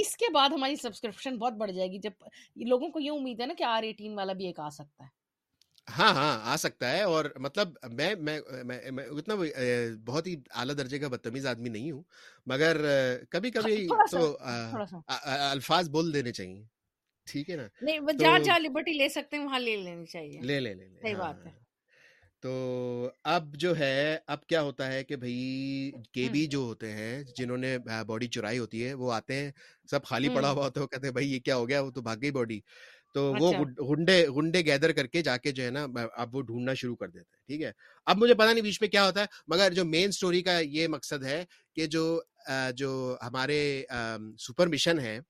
[0.00, 2.24] اس کے بعد ہماری سبسکرپشن بہت بڑھ جائے گی۔ جب
[2.66, 5.16] لوگوں کو یہ امید ہے نا کہ آر ایٹین والا بھی ایک آ سکتا ہے۔
[5.88, 8.38] ہاں ہاں آ سکتا ہے اور مطلب میں میں
[9.00, 9.34] اتنا
[10.04, 12.02] بہت ہی اعلیٰ درجے کا بدتمیز آدمی نہیں ہوں
[12.46, 12.76] مگر
[13.30, 13.76] کبھی کبھی
[14.10, 14.20] تو
[15.06, 16.62] الفاظ بول دینے چاہیے
[17.26, 20.60] ٹھیک ہے نا؟ نہیں جہاں جہاں لبرٹی لے سکتے ہیں وہاں لے لینی چاہیے۔ لے
[20.60, 21.52] لے لے صحیح بات ہے۔
[22.42, 22.50] تو
[23.26, 23.94] اب جو ہے
[24.26, 25.36] اب کیا ہوتا ہے کہ بھائی
[26.12, 29.50] کے بی جو ہوتے ہیں جنہوں نے باڈی چرائی ہوتی ہے وہ آتے ہیں
[29.88, 32.02] سب خالی پڑا ہوا ہوتا ہے کہتے ہیں بھائی یہ کیا ہو گیا وہ تو
[32.02, 32.60] بھاگ گئی باڈی
[33.14, 33.52] تو وہ
[33.90, 37.08] گنڈے گنڈے گیدر کر کے جا کے جو ہے نا اب وہ ڈھونڈنا شروع کر
[37.08, 37.72] دیتے ہیں ٹھیک ہے۔
[38.06, 40.88] اب مجھے پتا نہیں بیچ میں کیا ہوتا ہے مگر جو مین سٹوری کا یہ
[40.88, 41.44] مقصد ہے
[41.74, 42.20] کہ جو
[42.74, 43.84] جو ہمارے
[44.38, 45.20] سپر مشن ہے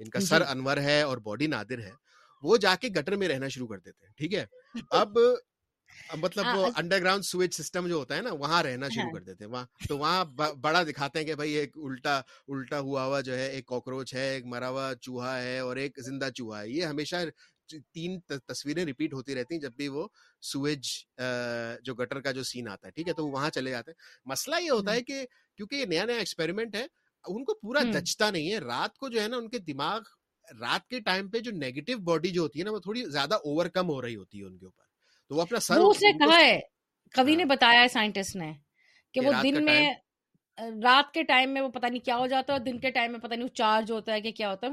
[0.00, 1.90] ان کا سر جی۔ انور ہے اور باڈی نادر ہے
[2.42, 4.44] وہ جا کے گٹر میں رہنا شروع کر دیتے ہیں ٹھیک ہے۔
[4.90, 5.18] اب
[6.16, 9.20] مطلب وہ انڈر گراؤنڈ سویج سسٹم جو ہوتا ہے نا وہاں رہنا شروع ہاں۔ کر
[9.20, 10.24] دیتے ہیں۔ وہاں تو وہاں
[10.60, 12.16] بڑا دکھاتے ہیں کہ بھائی ایک الٹا
[12.48, 15.98] الٹا ہوا ہوا جو ہے ایک کاکروچ ہے ایک مرا ہوا چوہا ہے اور ایک
[16.06, 17.16] زندہ چوہا ہے۔ یہ ہمیشہ
[17.92, 20.06] تین تصویریں ریپیٹ ہوتی رہتی ہیں جب بھی وہ
[20.42, 20.86] سویج
[21.82, 24.56] جو گٹر کا جو سین آتا ہے ٹھیک ہے؟ تو وہاں چلے جاتے ہیں۔ مسئلہ
[24.60, 25.24] یہ ہوتا ہے کہ
[25.56, 26.82] کیونکہ یہ نیا نیا ایکسپیریمنٹ ہے
[27.24, 30.00] ان کو پورا جچتا نہیں ہے۔ رات کو جو ہے نا ان کے دماغ
[30.60, 33.66] رات کے ٹائم پہ جو نیگیٹو باڈی جو ہوتی ہے نا وہ تھوڑی زیادہ اوور
[33.66, 34.82] کم ہو رہی ہوتی ہے ان کے اوپر۔
[35.28, 36.60] تو وہ اپنا سر اس نے کہا ہے؟
[37.14, 38.52] کبھی نے بتایا ہے سائنٹسٹ نے
[39.14, 39.92] کہ وہ دن میں
[40.84, 43.12] رات کے ٹائم میں وہ پتہ نہیں کیا ہو جاتا ہے اور دن کے ٹائم
[43.12, 44.72] میں پتہ نہیں چارج ہوتا ہے کہ کیا ہوتا ہے۔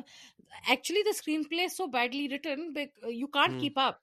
[0.68, 1.10] Actually the
[1.44, 2.74] screenplay so badly written
[3.10, 3.94] you can't keep up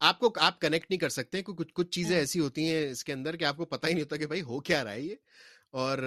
[0.00, 3.12] آپ کو آپ کنیکٹ نہیں کر سکتے کچھ کچھ چیزیں ایسی ہوتی ہیں اس کے
[3.12, 5.14] اندر کہ آپ کو پتہ ہی نہیں ہوتا کہ بھائی ہو کیا رہا ہے یہ۔
[5.70, 5.98] اور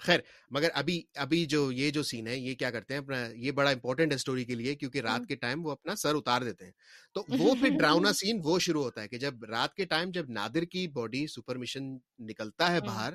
[0.00, 0.20] خیر
[0.50, 3.70] مگر ابھی ابھی جو یہ جو سین ہے یہ کیا کرتے ہیں اپنا یہ بڑا
[3.70, 6.72] امپورٹنٹ ہے اسٹوری کے لیے کیونکہ رات کے ٹائم وہ اپنا سر اتار دیتے ہیں۔
[7.14, 10.30] تو وہ پھر ڈراؤنا سین وہ شروع ہوتا ہے کہ جب رات کے ٹائم جب
[10.30, 13.12] نادر کی باڈی سپر مشن نکلتا ہے باہر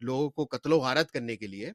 [0.00, 1.72] لوگوں کو قتل و غارت کرنے کے لیے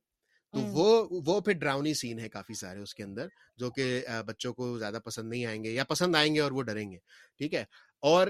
[0.53, 4.53] تو وہ وہ پھر ڈراؤنی سین ہے کافی سارے اس کے اندر جو کہ بچوں
[4.53, 6.97] کو زیادہ پسند نہیں آئیں گے یا پسند آئیں گے اور وہ ڈریں گے
[7.37, 7.63] ٹھیک ہے؟
[8.03, 8.27] اور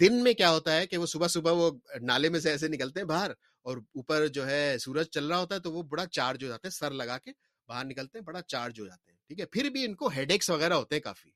[0.00, 1.70] دن میں کیا ہوتا ہے کہ وہ صبح صبح وہ
[2.02, 3.30] نالے میں سے ایسے نکلتے ہیں باہر
[3.66, 6.66] اور اوپر جو ہے سورج چل رہا ہوتا ہے تو وہ بڑا چارج ہو جاتے
[6.66, 7.30] ہیں سر لگا کے
[7.68, 10.30] باہر نکلتے ہیں بڑا چارج ہو جاتے ہیں ٹھیک ہے؟ پھر بھی ان کو ہیڈ
[10.32, 11.30] ایکس وغیرہ ہوتے ہیں کافی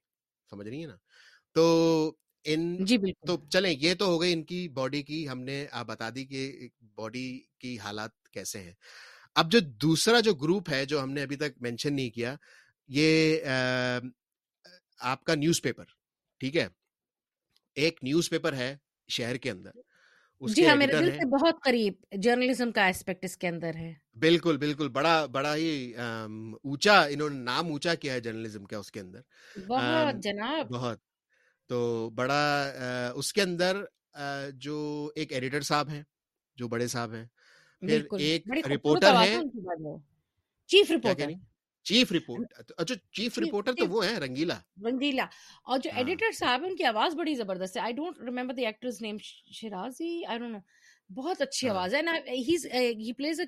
[0.53, 0.97] سمجھ رہی ہے نا؟
[1.57, 1.65] تو
[2.45, 6.11] ان جی تو چلیں یہ تو ہو گئی ان کی باڈی کی ہم نے بتا
[6.11, 7.27] دی کہ باڈی
[7.59, 8.73] کی حالات کیسے ہیں۔
[9.37, 12.35] اب جو دوسرا جو گروپ ہے جو ہم نے ابھی تک مینشن نہیں کیا
[12.91, 13.41] یہ
[15.01, 15.85] آپ کا نیوز پیپر
[16.41, 16.69] ٹھیک ہے؟
[17.77, 18.77] ایک نیوز پیپر ہے
[19.09, 19.71] شہر کے اندر۔
[20.41, 24.57] جی ہاں میرے دل سے بہت قریب جرنلزم کا اسپیکٹ اس کے اندر ہے۔ بالکل
[24.57, 29.01] بالکل بڑا بڑا ہی اونچا انہوں نے نام اونچا کیا ہے جرنلزم کا اس کے
[29.01, 29.21] اندر۔
[29.69, 30.99] بہت جناب۔ بہت۔
[31.71, 31.79] تو
[32.15, 32.43] بڑا
[33.15, 33.77] اس کے اندر
[34.55, 34.77] جو
[35.15, 36.03] ایک ایڈیٹر صاحب ہیں
[36.57, 37.27] جو بڑے صاحب ہیں۔
[37.83, 39.37] پھر ایک رپورٹر ہے
[40.71, 41.29] چیف رپورٹر
[41.85, 45.25] چیف رپورٹ اچھا چیف رپورٹر تو وہ ہیں رنگیلا۔ رنگیلا۔
[45.65, 49.03] اور جو ایڈیٹر صاحب ان کی آواز بڑی زبردست ہے۔ I don't remember the actor's
[49.03, 49.17] name
[49.53, 50.59] Shirazi I don't know
[51.11, 53.41] بہت اچھی آواز ہے۔ He plays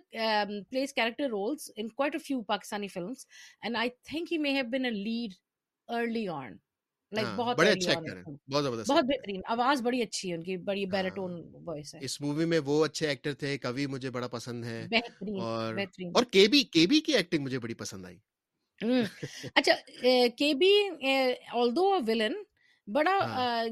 [0.71, 3.27] plays character roles in quite a few Pakistani films
[3.63, 5.35] and I think he may have been a lead
[5.89, 6.57] early on
[7.13, 11.33] بہت بہترین آواز بڑی اچھی ہے ان کی بڑی بیریٹون
[11.65, 14.81] وائس ہے۔ اس مووی میں وہ اچھے ایکٹر تھے کبھی مجھے بڑا پسند ہے
[15.41, 15.79] اور
[16.15, 18.19] اور کے بی کے بی کی ایکٹنگ مجھے بڑی پسند آئی۔
[19.55, 19.73] اچھا
[20.37, 20.73] کے بی
[21.53, 22.33] آلدو ولن
[22.89, 23.17] بڑا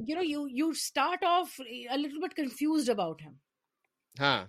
[0.09, 3.35] you know you you start off little bit confused about him
[4.17, 4.47] ہاں۔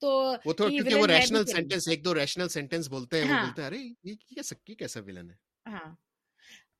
[0.00, 0.08] تو
[0.44, 3.68] وہ تو کیونکہ وہ ریشنل سینٹنس ایک دو ریشنل سینٹنس بولتے ہیں وہ بولتے ہیں
[3.68, 4.14] ارے یہ
[4.74, 5.94] کیسا ولن ہے؟ ہاں۔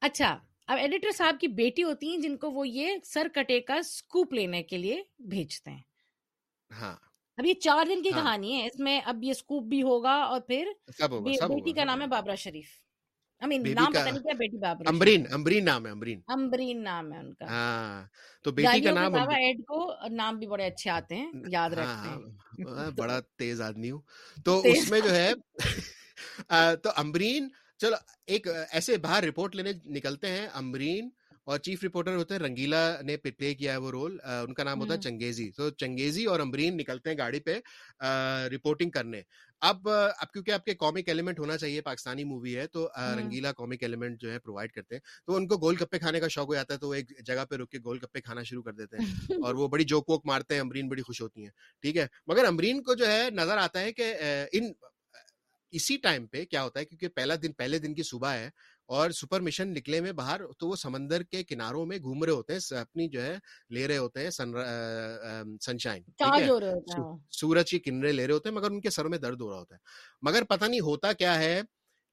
[0.00, 0.36] اچھا
[0.68, 4.32] اب ایڈیٹر صاحب کی بیٹی ہوتی ہیں جن کو وہ یہ سر کٹے کا سکوپ
[4.32, 5.82] لینے کے لیے بھیجتے ہیں۔
[6.70, 6.96] ہاں۔
[7.38, 10.40] اب یہ چار دن کی کہانی ہے اس میں اب یہ سکوپ بھی ہوگا اور
[10.40, 10.68] پھر
[11.48, 12.68] بیٹی کا نام ہے بابرا شریف۔
[13.42, 13.50] نام
[13.92, 17.46] پتہ نہیں کیا بیٹی بابرا امبرین امبرین نام ہے امبرین امبرین نام ہے ان کا۔
[17.46, 18.02] ہاں
[18.44, 19.78] تو بیٹی کا نام ایڈ کو
[20.12, 24.00] نام بھی بڑے اچھے آتے ہیں یاد رکھتے ہیں۔ بڑا تیز آدمی ہوں۔
[24.44, 25.32] تو اس میں جو ہے
[26.82, 27.48] تو امبرین
[27.80, 31.08] چلو ایک ایسے باہر رپورٹ لینے نکلتے ہیں امبرین
[31.44, 34.80] اور چیف رپورٹر ہوتے ہیں رنگیلا نے پلے کیا ہے وہ رول ان کا نام
[34.80, 37.58] ہوتا ہے چنگیزی۔ تو چنگیزی اور امبرین نکلتے ہیں گاڑی پہ
[38.52, 39.22] رپورٹنگ کرنے۔
[39.62, 42.86] اب اب کیونکہ آپ کے کامک ایلیمنٹ ہونا چاہیے پاکستانی مووی ہے تو
[43.18, 46.28] رنگیلا کامک ایلیمنٹ جو ہے پرووائڈ کرتے ہیں۔ تو ان کو گول گپے کھانے کا
[46.28, 48.62] شوق ہو جاتا ہے تو وہ ایک جگہ پہ رک کے گول گپے کھانا شروع
[48.62, 49.04] کر دیتے ہیں۔
[49.46, 51.50] اور وہ بڑی جوک ووک مارتے ہیں امرین بڑی خوش ہوتی ہیں۔
[51.82, 54.14] ٹھیک ہے؟ مگر امرین کو جو ہے نظر آتا ہے کہ
[54.52, 54.72] ان
[55.70, 58.50] اسی ٹائم پہ کیا ہوتا ہے کیونکہ پہلا دن پہلے دن کی صبح ہے
[58.86, 62.52] اور سپر مشن نکلے میں باہر تو وہ سمندر کے کناروں میں گھوم رہے ہوتے
[62.52, 63.36] ہیں اپنی جو ہے
[63.70, 66.02] لے رہے ہوتے ہیں سن شائن
[67.30, 69.58] سورج کی کنرے لے رہے ہوتے ہیں مگر ان کے سر میں درد ہو رہا
[69.58, 69.80] ہوتا ہے۔
[70.22, 71.60] مگر پتہ نہیں ہوتا کیا ہے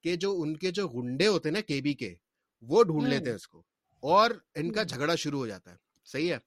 [0.03, 2.15] کہ جو ان کے جو گنڈے ہوتے ہیں نا کے بی کے
[2.61, 3.63] وہ ڈھونڈ لیتے ہیں اس کو
[4.03, 6.37] اور ان کا جھگڑا شروع ہو جاتا ہے صحیح ہے؟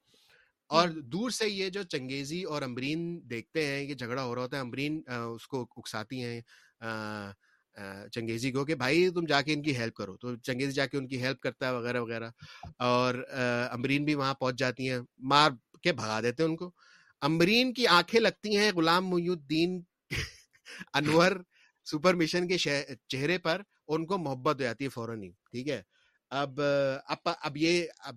[0.70, 4.56] اور دور سے یہ جو چنگیزی اور امبرین دیکھتے ہیں کہ جھگڑا ہو رہا ہوتا
[4.56, 6.40] ہے امبرین اس کو اکساتی ہیں
[8.12, 10.96] چنگیزی کو کہ بھائی تم جا کے ان کی ہیلپ کرو۔ تو چنگیزی جا کے
[10.98, 12.30] ان کی ہیلپ کرتا ہے وغیرہ وغیرہ۔
[12.78, 13.14] اور
[13.70, 15.50] امبرین بھی وہاں پہنچ جاتی ہیں، مار
[15.82, 16.70] کے بھگا دیتے ہیں ان کو۔
[17.20, 19.80] امبرین کی آنکھیں لگتی ہیں غلام محی الدین
[20.94, 21.32] انور
[21.84, 22.58] سپر مشن کے
[23.08, 25.82] چہرے پر ان کو محبت ہو جاتی ہے فوراً ہی، ٹھیک ہے؟
[26.30, 26.60] اب
[27.06, 28.16] اب اب یہ، اب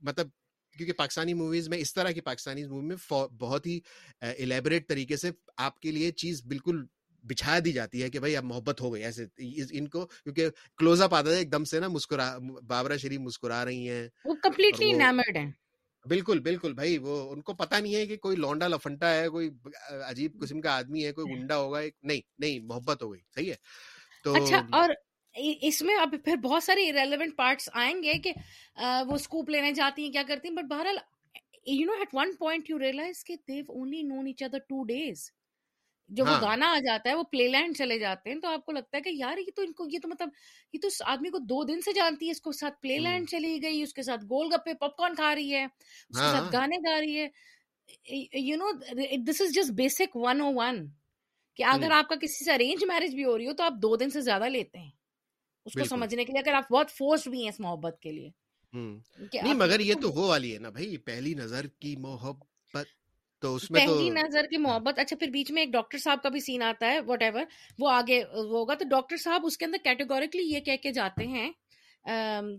[0.00, 0.28] مطلب
[0.76, 2.96] کیونکہ پاکستانی موویز میں، اس طرح کی پاکستانی مووی میں
[3.38, 3.80] بہت ہی
[4.20, 6.84] الیبریٹ طریقے سے آپ کے لیے چیز بالکل
[7.24, 9.24] بچھا دی جاتی ہے کہ بھائی اب محبت ہو گئی ایسے
[9.70, 13.64] ان کو کیونکہ کلوز اپ آتا ہے ایک دم سے نا مسکرا بابرا شریف مسکرا
[13.64, 15.50] رہی ہیں وہ کمپلیٹلی انیمرڈ ہیں۔
[16.06, 19.50] بالکل بالکل بھائی وہ ان کو پتا نہیں ہے کہ کوئی لونڈا لفنٹا ہے کوئی
[20.06, 23.56] عجیب قسم کا آدمی ہے کوئی گنڈا ہوگا نہیں نہیں محبت ہو گئی صحیح ہے۔
[24.24, 24.90] تو اچھا اور
[25.64, 28.32] اس میں اب پھر بہت سارے ریلیونٹ پارٹس آئیں گے کہ
[29.06, 30.96] وہ اسکوپ لینے جاتی ہیں کیا کرتی ہیں؟ بٹ بہرحال
[31.66, 35.30] you know at one point you realise کہ they've only known each other two days
[36.12, 38.72] جب وہ گانا آ جاتا ہے وہ پلے لینڈ چلے جاتے ہیں تو آپ کو
[38.72, 40.28] لگتا ہے کہ یار یہ تو ان کو یہ تو مطلب
[40.72, 43.58] یہ تو آدمی کو دو دن سے جانتی ہے اس کو ساتھ پلے لینڈ چلی
[43.62, 46.76] گئی اس کے ساتھ گول گپے پاپ کارن کھا رہی ہے اس کے ساتھ گانے
[46.76, 47.28] گا رہی ہے۔
[48.40, 48.70] You know
[49.26, 50.86] this is just basic one oh one
[51.58, 53.96] کہ اگر آپ کا کسی سے ارینج میرج بھی ہو رہی ہو تو آپ دو
[53.96, 54.90] دن سے زیادہ لیتے ہیں۔
[55.66, 58.30] اس کو سمجھنے کے لیے اگر آپ بہت فورس بھی ہیں اس محبت کے لیے
[59.34, 62.51] نہیں مگر یہ تو وہ والی ہے نا بھائی پہلی نظر کی محبت
[63.42, 66.28] تو اس میں پہلی نظر کی محبت اچھا پھر بیچ میں ایک ڈاکٹر صاحب کا
[66.28, 67.44] بھی سین آتا ہے وٹ ایور
[67.78, 71.50] وہ آگے ہوگا۔ تو ڈاکٹر صاحب اس کے اندر کیٹیگوریکلی یہ کہہ کے جاتے ہیں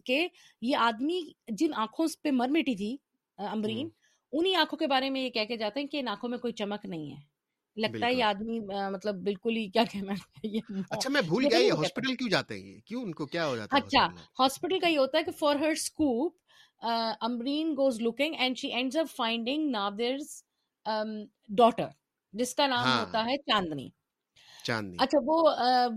[0.05, 0.27] کہ
[0.61, 1.21] یہ آدمی
[1.53, 2.95] جن آنکھوں پہ مر مٹی تھی
[3.39, 3.89] امبرین
[4.33, 6.53] انہی آنکھوں کے بارے میں یہ کہہ کے جاتے ہیں کہ ان آنکھوں میں کوئی
[6.53, 7.21] چمک نہیں ہے۔
[7.77, 8.59] لگتا ہے یہ آدمی
[8.91, 10.13] مطلب بالکل ہی کیا کہنا
[10.89, 13.77] اچھا میں بھول گیا یہ ہاسپٹل کیوں جاتے ہیں کیوں ان کو کیا ہو جاتا
[13.77, 14.05] ہے اچھا
[14.39, 16.35] ہاسپٹل کا یہ ہوتا ہے کہ for her scope
[17.21, 20.43] Ambreen goes looking and she ends up finding Nadir's
[21.49, 21.87] daughter
[22.33, 23.89] جس کا نام ہوتا ہے چاندنی۔
[24.65, 25.37] چاندنی۔ اچھا وہ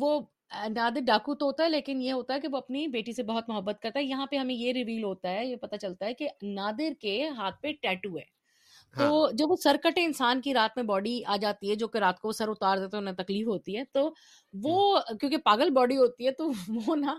[0.01, 0.21] وہ
[0.71, 3.49] نادر ڈاکو تو ہوتا ہے لیکن یہ ہوتا ہے کہ وہ اپنی بیٹی سے بہت
[3.49, 6.29] محبت کرتا ہے۔ یہاں پہ ہمیں یہ ریویل ہوتا ہے یہ پتا چلتا ہے کہ
[6.45, 8.25] نادر کے ہاتھ پہ ٹیٹو ہے۔
[8.95, 11.99] تو جب وہ سر کٹے انسان کی رات میں باڈی آ جاتی ہے جو کہ
[11.99, 14.11] رات کو سر اتار دیتے انہیں تکلیف ہوتی ہے تو
[14.55, 14.77] وہ
[15.21, 16.51] کیونکہ پاگل باڈی ہوتی ہے تو
[16.87, 17.15] وہ نا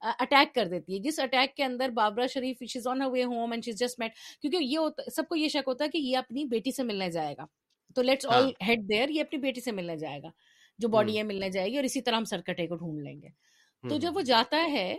[0.00, 3.64] اٹیک کر دیتی ہے۔ جس اٹیک کے اندر Babra Sharif she's on way home and
[3.64, 6.44] she's just met کیونکہ یہ ہوتا سب کو یہ شک ہوتا ہے کہ یہ اپنی
[6.44, 7.46] بیٹی سے ملنے جائے گا۔
[7.96, 10.30] تو لیٹس آل ہیڈ دیئر یہ اپنی بیٹی سے ملنے جائے گا۔
[10.78, 13.28] جو باڈی ہے ملنے جائے گی اور اسی طرح ہم سرکٹے کو ڈھونڈ لیں گے۔
[13.84, 14.94] تو جب وہ جاتا ہے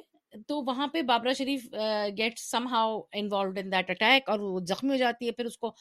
[0.47, 1.63] تو وہاں پہ Babra Sharif
[2.17, 5.71] get somehow involved in that attack اور وہ زخمی ہو جاتی ہے۔ پھر اس کو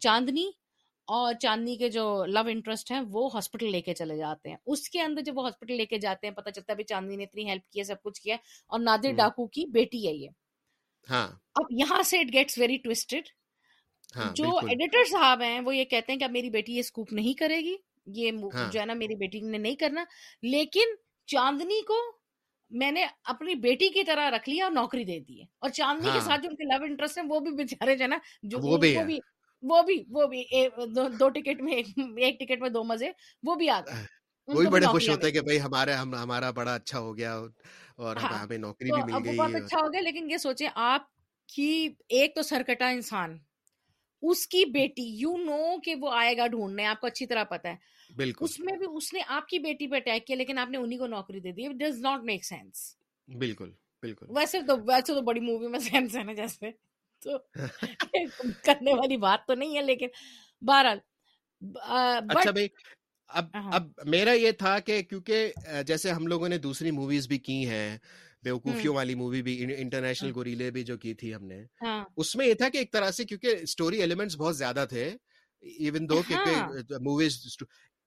[0.00, 0.46] چاندنی
[1.08, 4.88] اور چاندنی کے جو لو انٹرسٹ ہیں وہ ہاسپٹل لے کے چلے جاتے ہیں۔ اس
[4.88, 7.48] کے اندر جب وہ ہاسپٹل لے کے جاتے ہیں پتہ چلتا ہے چاندنی نے اتنی
[7.48, 10.28] ہیلپ کی ہے سب کچھ کیا اور نادر ڈاکو کی بیٹی ہے یہ۔
[11.10, 13.28] ہاں۔ اب یہاں سے اٹ گیٹس ویری ٹوسٹڈ
[14.34, 17.32] جو ایڈیٹر صاحب ہیں وہ یہ کہتے ہیں کہ اب میری بیٹی یہ اسکوپ نہیں
[17.32, 17.74] کرے گی
[18.14, 18.30] یہ
[18.72, 20.04] جو ہے نا میری بیٹی نے نہیں کرنا۔
[20.42, 20.94] لیکن
[21.28, 21.94] چاندنی کو
[22.70, 26.10] میں نے اپنی بیٹی کی طرح رکھ لیا اور نوکری دے دی ہے۔ اور چاندنی
[26.12, 28.58] کے ساتھ جو ان کے لو انٹرسٹ ہیں وہ بھی بےچارے جو ہے نا جو
[28.78, 29.18] بھی
[29.62, 30.42] وہ بھی وہ بھی
[31.18, 33.10] دو ٹکٹ میں ایک ٹکٹ میں دو مزے
[33.42, 34.06] وہ بھی آ گئے۔
[34.48, 37.34] وہ بھی بڑے خوش ہوتے کہ بھائی ہمارے ہمارا بڑا اچھا ہو گیا
[37.96, 41.06] اور ہاں، ہمیں نوکری بھی مل گئی بہت اچھا ہو گیا لیکن یہ سوچیں آپ
[41.48, 41.70] کی
[42.08, 43.36] ایک تو سرکٹا انسان
[44.22, 47.68] اس کی بیٹی یو نو کہ وہ آئے گا ڈھونڈنے آپ کو اچھی طرح پتا
[47.68, 47.76] ہے۔
[48.10, 50.78] بالکل۔ اس میں بھی اس نے آپ کی بیٹی پہ اٹیک کیا لیکن آپ نے
[50.78, 52.86] انہیں کو نوکری دے دی ڈز ناٹ میک سینس
[53.28, 53.70] بالکل
[54.02, 56.70] بالکل۔ ویسے تو ویسے تو بڑی مووی میں سینس ہے نا جیسے۔
[57.22, 57.38] تو
[58.64, 60.08] کرنے والی بات تو نہیں ہے لیکن
[60.62, 60.98] بہرحال
[61.62, 62.68] اچھا بھائی
[63.30, 65.52] اب اب میرا یہ تھا کہ کیونکہ
[65.86, 67.98] جیسے ہم لوگوں نے دوسری موویز بھی کی ہیں
[68.42, 71.62] بیوقوفیوں والی مووی بھی انٹرنیشنل گوریلے بھی جو کی تھی ہم نے
[72.16, 75.16] اس میں یہ تھا کہ ایک طرح سے کیونکہ اسٹوری ایلیمنٹس بہت زیادہ تھے
[75.62, 76.20] ایون دو
[77.00, 77.38] موویز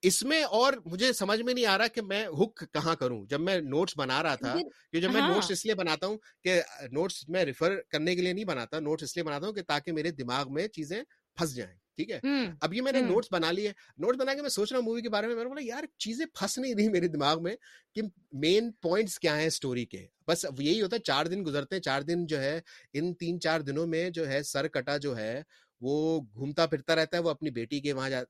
[0.02, 3.40] اس میں اور مجھے سمجھ میں نہیں آ رہا کہ میں ہک کہاں کروں۔ جب
[3.40, 4.54] میں نوٹس بنا رہا تھا
[4.92, 6.60] کہ جب میں ہاں۔ نوٹس اس لیے بناتا ہوں کہ
[6.92, 9.92] نوٹس میں ریفر کرنے کے لیے نہیں بناتا نوٹس اس لیے بناتا ہوں کہ تاکہ
[9.92, 11.02] میرے دماغ میں چیزیں
[11.36, 12.18] پھنس جائیں ٹھیک ہے؟
[12.60, 15.02] اب یہ میں نے نوٹس بنا لیے نوٹس بنا کے میں سوچ رہا ہوں مووی
[15.02, 17.54] کے بارے میں میں نے بولا یار چیزیں پھنس نہیں رہی میرے دماغ میں
[17.94, 21.82] کہ مین پوائنٹس کیا ہیں اسٹوری کے؟ بس یہی ہوتا ہے چار دن گزرتے ہیں
[21.82, 22.60] چار دن جو ہے
[22.92, 25.42] ان تین چار دنوں میں جو ہے سر کٹا جو ہے
[25.82, 28.24] وہ گھومتا پھرتا رہتا ہے وہ اپنی بیٹی کے وہاں جا-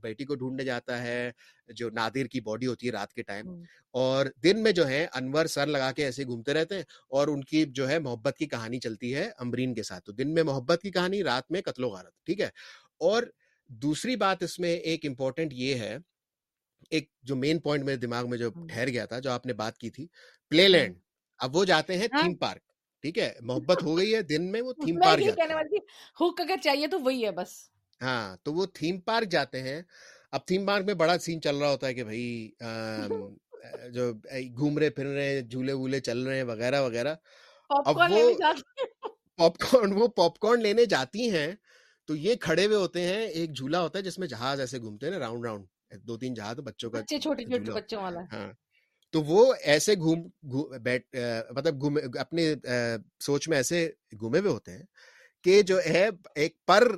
[0.00, 1.30] بیٹی کو ڈھونڈنے جاتا ہے
[1.68, 3.48] جو نادر کی باڈی ہوتی ہے رات کے ٹائم۔
[3.94, 7.44] اور دن میں جو ہے انور سر لگا کے ایسے گھومتے رہتے ہیں اور ان
[7.44, 10.82] کی جو ہے محبت کی کہانی چلتی ہے امبرین کے ساتھ۔ تو دن میں محبت
[10.82, 12.48] کی کہانی رات میں قتل و غارت ٹھیک ہے؟
[13.00, 13.22] اور
[13.70, 15.96] دوسری بات اس میں ایک امپورٹنٹ یہ ہے
[16.90, 19.78] ایک جو مین پوائنٹ میرے دماغ میں جو ٹھہر گیا تھا جو آپ نے بات
[19.78, 20.06] کی تھی
[20.48, 20.98] پلے لینڈ
[21.40, 22.62] اب وہ جاتے ہیں ہاں۔ تھیم پارک
[23.04, 25.80] ٹھیک ہے محبت ہو گئی ہے دن میں وہ تھیم پارک جاتے ہیں
[26.20, 27.58] ہک اگر چاہیے تو وہی ہے بس
[28.00, 29.80] ہاں تو وہ تھیم پارک جاتے ہیں
[30.32, 32.50] اب تھیم پارک میں بڑا سین چل رہا ہوتا ہے کہ بھائی
[33.92, 34.12] جو
[34.54, 37.14] گھوم رہے پھر رہے ہیں جھولے وولے چل رہے ہیں وغیرہ وغیرہ
[37.70, 38.30] اب وہ
[39.38, 41.50] پاپ کارن وہ پاپ کارن لینے جاتی ہیں
[42.08, 45.06] تو یہ کھڑے ہوئے ہوتے ہیں ایک جھولا ہوتا ہے جس میں جہاز ایسے گھومتے
[45.06, 45.66] ہیں نا راؤنڈ راؤنڈ
[46.02, 48.52] دو تین جہاز بچوں کا چھوٹے چھوٹے بچوں والا ہاں
[49.14, 50.20] تو وہ ایسے گھوم
[50.50, 51.16] گھو- بیٹھ
[51.50, 51.84] مطلب
[52.66, 53.88] آ، سوچ میں ایسے
[54.20, 54.84] گھومے ہوئے ہوتے ہیں
[55.44, 56.88] کہ جو ہے ایک پر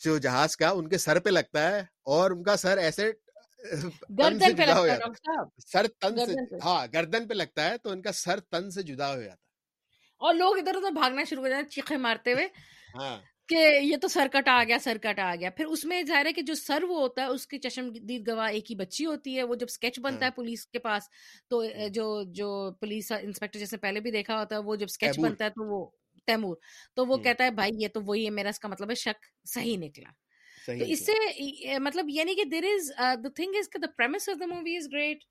[0.00, 3.10] جو جہاز کا ان کے سر پہ لگتا ہے اور ان کا سر ایسے
[4.18, 4.96] گردن پہ لگتا ہے
[5.28, 8.82] ہے۔ سر تن سے ہاں گردن پہ لگتا ہے تو ان کا سر تن سے
[8.82, 9.46] جدا ہو جاتا
[10.20, 13.56] اور لوگ ادھر ادھر بھاگنا شروع ہو جاتے ہیں چیخے مارتے ہوئے۔ ہے ہاں۔ کہ
[13.82, 16.32] یہ تو سر کٹ آ گیا سر کٹ آ گیا۔ پھر اس میں ظاہر ہے
[16.32, 19.36] کہ جو سر وہ ہوتا ہے اس کی چشم دید گواہ ایک ہی بچی ہوتی
[19.36, 21.08] ہے وہ جب اسکیچ بنتا ہے ہاں۔ پولیس کے پاس
[21.50, 22.48] تو ہوں، جو جو
[22.80, 25.84] پولیس انسپیکٹر جیسے پہلے بھی دیکھا ہوتا ہے وہ جب اسکیچ بنتا ہے تو وہ
[26.26, 26.56] تیمور۔
[26.96, 28.94] تو وہ ہوں، کہتا ہے بھائی یہ تو وہی ہے میرا اس کا مطلب ہے
[28.94, 30.10] شک صحیح نکلا۔
[30.66, 32.90] تو اس سے مطلب یہ نہیں کہ there is
[33.24, 35.24] the thing is the premise of the movie is great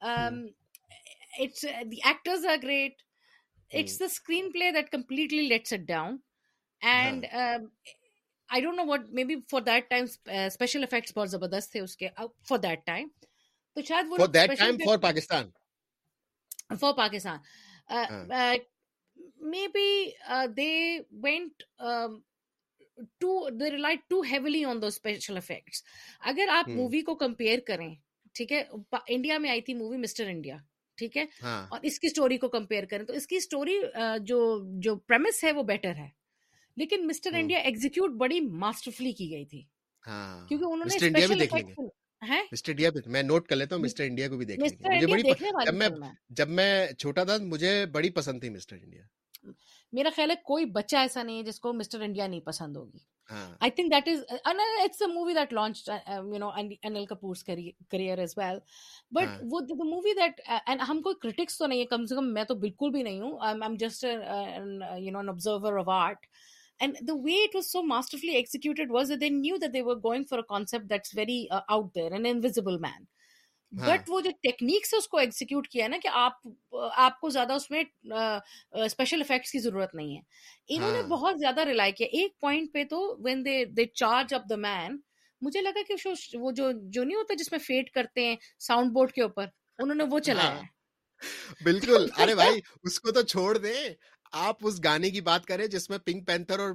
[0.00, 6.18] it's the actors are great ہوں، it's the screenplay that completely lets it down
[6.84, 7.68] and um,
[8.48, 11.96] i don't know what maybe for that time uh, special effects بہت زبردست تھے اس
[11.96, 12.08] کے
[12.48, 13.08] for that time.
[13.76, 15.50] تو شاید وہ for that time for Pakistan
[16.72, 17.38] for pakistan?
[19.40, 22.22] Maybe uh, they went um,
[23.20, 25.82] too they relied too heavily on those special effects.
[26.22, 27.94] اگر آپ movie کو کمپیئر کریں
[28.34, 28.62] ٹھیک ہے
[29.08, 30.56] انڈیا میں آئی تھی مووی مسٹر انڈیا
[30.98, 33.78] ٹھیک ہے اور اس کی سٹوری کو کمپیئر کریں تو اس کی سٹوری
[34.22, 34.40] جو
[34.80, 36.08] جو پریمس ہے وہ بیٹر ہے
[36.76, 39.62] لیکن مسٹر انڈیا ایگزیکیوٹ بڑی ماسٹرفلی کی گئی تھی۔
[40.06, 41.82] ہاں۔ کیونکہ انہوں نے مسٹر انڈیا بھی اسپیشل
[42.52, 45.22] مسٹر انڈیا میں نوٹ کر لیتا ہوں مسٹر انڈیا کو بھی دیکھ مجھے بڑی
[45.66, 45.88] جب میں
[46.28, 49.02] جب میں چھوٹا تھا مجھے بڑی پسند تھی مسٹر انڈیا۔
[49.92, 52.98] میرا خیال ہے کوئی بچہ ایسا نہیں ہے جس کو مسٹر انڈیا نہیں پسند ہوگی۔
[55.06, 58.58] movie that launched, uh, um, you know, An- Anil Kapoor's career, career as well.
[59.18, 59.60] But ہاں۔ وہ
[60.20, 62.90] that, uh, and ہم کوئی critics تو نہیں ہے کم سے کم میں تو بالکل
[62.90, 66.22] بھی نہیں ہوں۔ A, an, uh, you know, an observer of art.
[66.80, 69.96] And the way it was so masterfully executed was that they knew that they were
[69.96, 73.06] going for a concept that's very uh, out there, an invisible man.
[73.72, 76.46] But وہ جو technique سے اس کو execute کیا نا کہ آپ
[76.96, 77.82] آپ کو زیادہ اس میں
[78.84, 82.84] اسپیشل افیکٹس کی ضرورت نہیں ہے انہوں نے بہت زیادہ ریلائی کیا ایک پوائنٹ پہ
[82.90, 84.98] تو when they they charge up دا مین
[85.42, 85.94] مجھے لگا کہ
[86.36, 89.46] وہ جو جو نہیں ہوتا جس میں فیٹ کرتے ہیں ساؤنڈ بورڈ کے اوپر
[89.78, 90.72] انہوں نے وہ چلایا ہے
[91.62, 93.88] بالکل ارے بھائی اس کو تو چھوڑ دیں
[94.34, 96.74] آپ اس گانے کی بات کریں جس میں پنک پینتھر اور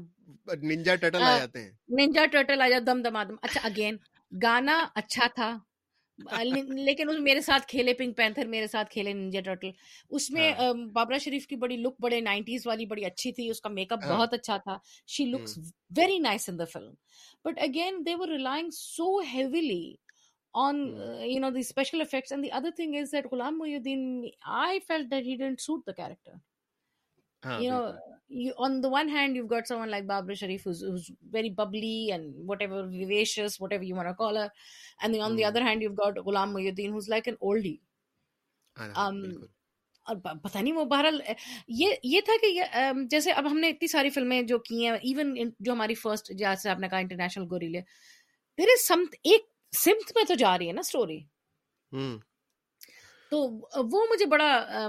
[0.58, 3.98] ننجا ٹٹل آ جاتے ہیں۔ ننجا ٹرٹل آ جا دم دم۔ آدم اچھا اگین
[4.44, 5.58] گانا اچھا تھا۔
[6.74, 9.70] لیکن میرے ساتھ کھیلے پنک پینتھر میرے ساتھ کھیلے ننجا ٹرٹل۔
[10.10, 13.62] اس میں ہاں۔ بابرا شریف کی بڑی لک بڑے نائنٹیز والی بڑی اچھی تھی۔ اس
[13.62, 15.58] کا میک اپ ہاں۔ بہت اچھا تھا۔ She looks
[15.98, 16.94] very nice in the film
[17.46, 19.96] but again they were relying so heavily
[20.54, 20.74] uh,
[21.24, 22.32] you know these special effects.
[22.32, 25.94] And the other thing is that Ghulam Muhyiddin I felt that he didn't suit the
[25.94, 26.34] character.
[26.34, 26.49] ہاں
[27.44, 27.84] you know
[28.30, 32.12] you, on the one hand you've got someone like Babra Sharif who's, who's very bubbly
[32.12, 34.50] and whatever vivacious whatever you want to call her
[35.02, 37.80] and then on the ہوں other hand you've got Ghulam Muhyiddin who's like an oldie
[38.78, 39.46] ہاں um بالکل
[40.06, 41.20] اور ب- پتہ نہیں وہ بہرحال
[41.68, 44.96] یہ یہ تھا کہ um, جیسے اب ہم نے اتنی ساری فلمیں جو کی ہیں
[45.02, 47.82] ایون جو ہماری فرسٹ جیسے آپ نے کہا انٹرنیشنل گوریلے
[48.58, 51.20] دیر از سم ایک سمت میں تو جا رہی ہے نا اسٹوری
[53.32, 53.40] تو
[53.92, 54.88] وہ مجھے بڑا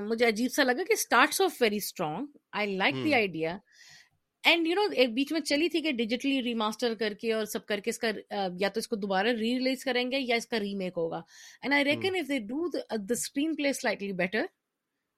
[0.00, 3.56] مجھے عجیب سا لگا کہ starts off very strong I like the idea
[4.44, 7.66] and you know ایک بیچ میں چلی تھی کہ ڈیجیٹلی ریماسٹر کر کے اور سب
[7.66, 8.08] کر کے اس کا
[8.60, 11.20] یا تو اس کو دوبارہ ری ریلیز کریں گے یا اس کا ریمیک ہوگا۔
[11.62, 13.12] And I reckon if they do the
[13.56, 14.44] screenplay slightly better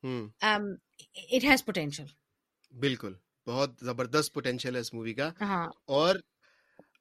[0.03, 2.07] it has potential
[2.73, 3.13] بالکل۔
[3.47, 6.17] بہت زبردست پوٹینشیل ہے اس مووی کا۔ ہاں۔ اور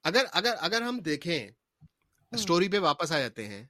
[0.04, 1.48] اگر اگر اگر ہم دیکھیں
[2.32, 3.64] اسٹوری پہ واپس آ جاتے ہیں۔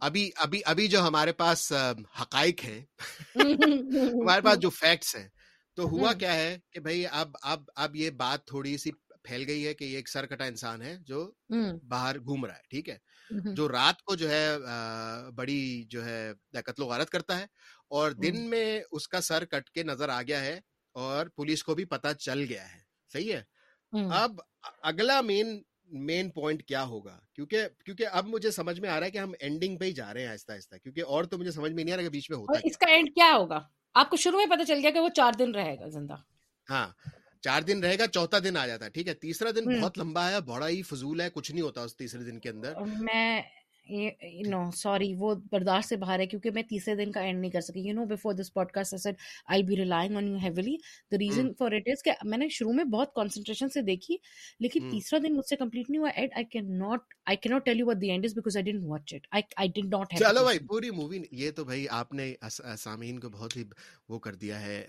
[0.00, 1.72] ابھی ابھی ابھی جو ہمارے پاس
[2.20, 2.80] حقائق ہیں
[3.34, 5.28] ہمارے پاس جو فیکٹس ہیں
[5.76, 8.90] تو ہوا کیا ہے کہ بھائی اب اب اب یہ بات تھوڑی سی
[9.22, 11.30] پھیل گئی ہے کہ یہ ایک سر کٹا انسان ہے جو
[11.88, 12.98] باہر گھوم رہا ہے ٹھیک ہے؟
[13.30, 14.46] جو رات کو جو ہے
[15.34, 17.46] بڑی جو ہے قتل و غارت کرتا ہے
[17.88, 20.60] اور دن میں اس کا سر کٹ کے نظر آ گیا ہے
[20.94, 22.78] اور پولیس کو بھی پتا چل گیا ہے
[23.12, 23.42] صحیح ہے؟
[24.12, 24.40] اب
[24.82, 29.10] اگلا مین مین پوائنٹ کیا ہوگا؟ کیونکہ کیونکہ اب مجھے سمجھ میں آ رہا ہے
[29.10, 31.72] کہ ہم اینڈنگ پہ ہی جا رہے ہیں آہستہ آہستہ کیونکہ اور تو مجھے سمجھ
[31.72, 33.60] میں نہیں آ رہا کہ بیچ میں ہوتا اس کا اینڈ کیا ہوگا؟
[33.94, 36.14] آپ کو شروع میں پتا چل گیا کہ وہ چار دن رہے گا زندہ۔
[36.70, 36.88] ہاں
[37.40, 40.30] چار دن رہے گا چوتھا دن آ جاتا ہے ٹھیک ہے؟ تیسرا دن بہت لمبا
[40.30, 43.42] ہے بڑا ہی فضول ہے کچھ نہیں ہوتا اس تیسرے دن کے اندر۔ میں
[44.48, 47.60] نو سوری وہ برداشت سے باہر ہے کیونکہ میں تیسرے دن کا اینڈ نہیں کر
[47.60, 49.06] سکی۔ You know before this podcast
[49.46, 50.76] I be relying on you heavily
[51.12, 54.16] the reason for it is کہ میں نے شروع میں بہت کانسنٹریشن سے دیکھی
[54.60, 57.64] لیکن تیسرا دن مجھ سے کمپلیٹ نہیں ہوا۔ And I can not I can not
[57.64, 59.26] tell you what the end is because I didn't watch it
[59.56, 62.32] I didn't not چلو بھائی پوری مووی یہ تو بھائی آپ نے
[62.78, 63.64] سامعین کو بہت ہی
[64.08, 64.84] وہ کر دیا ہے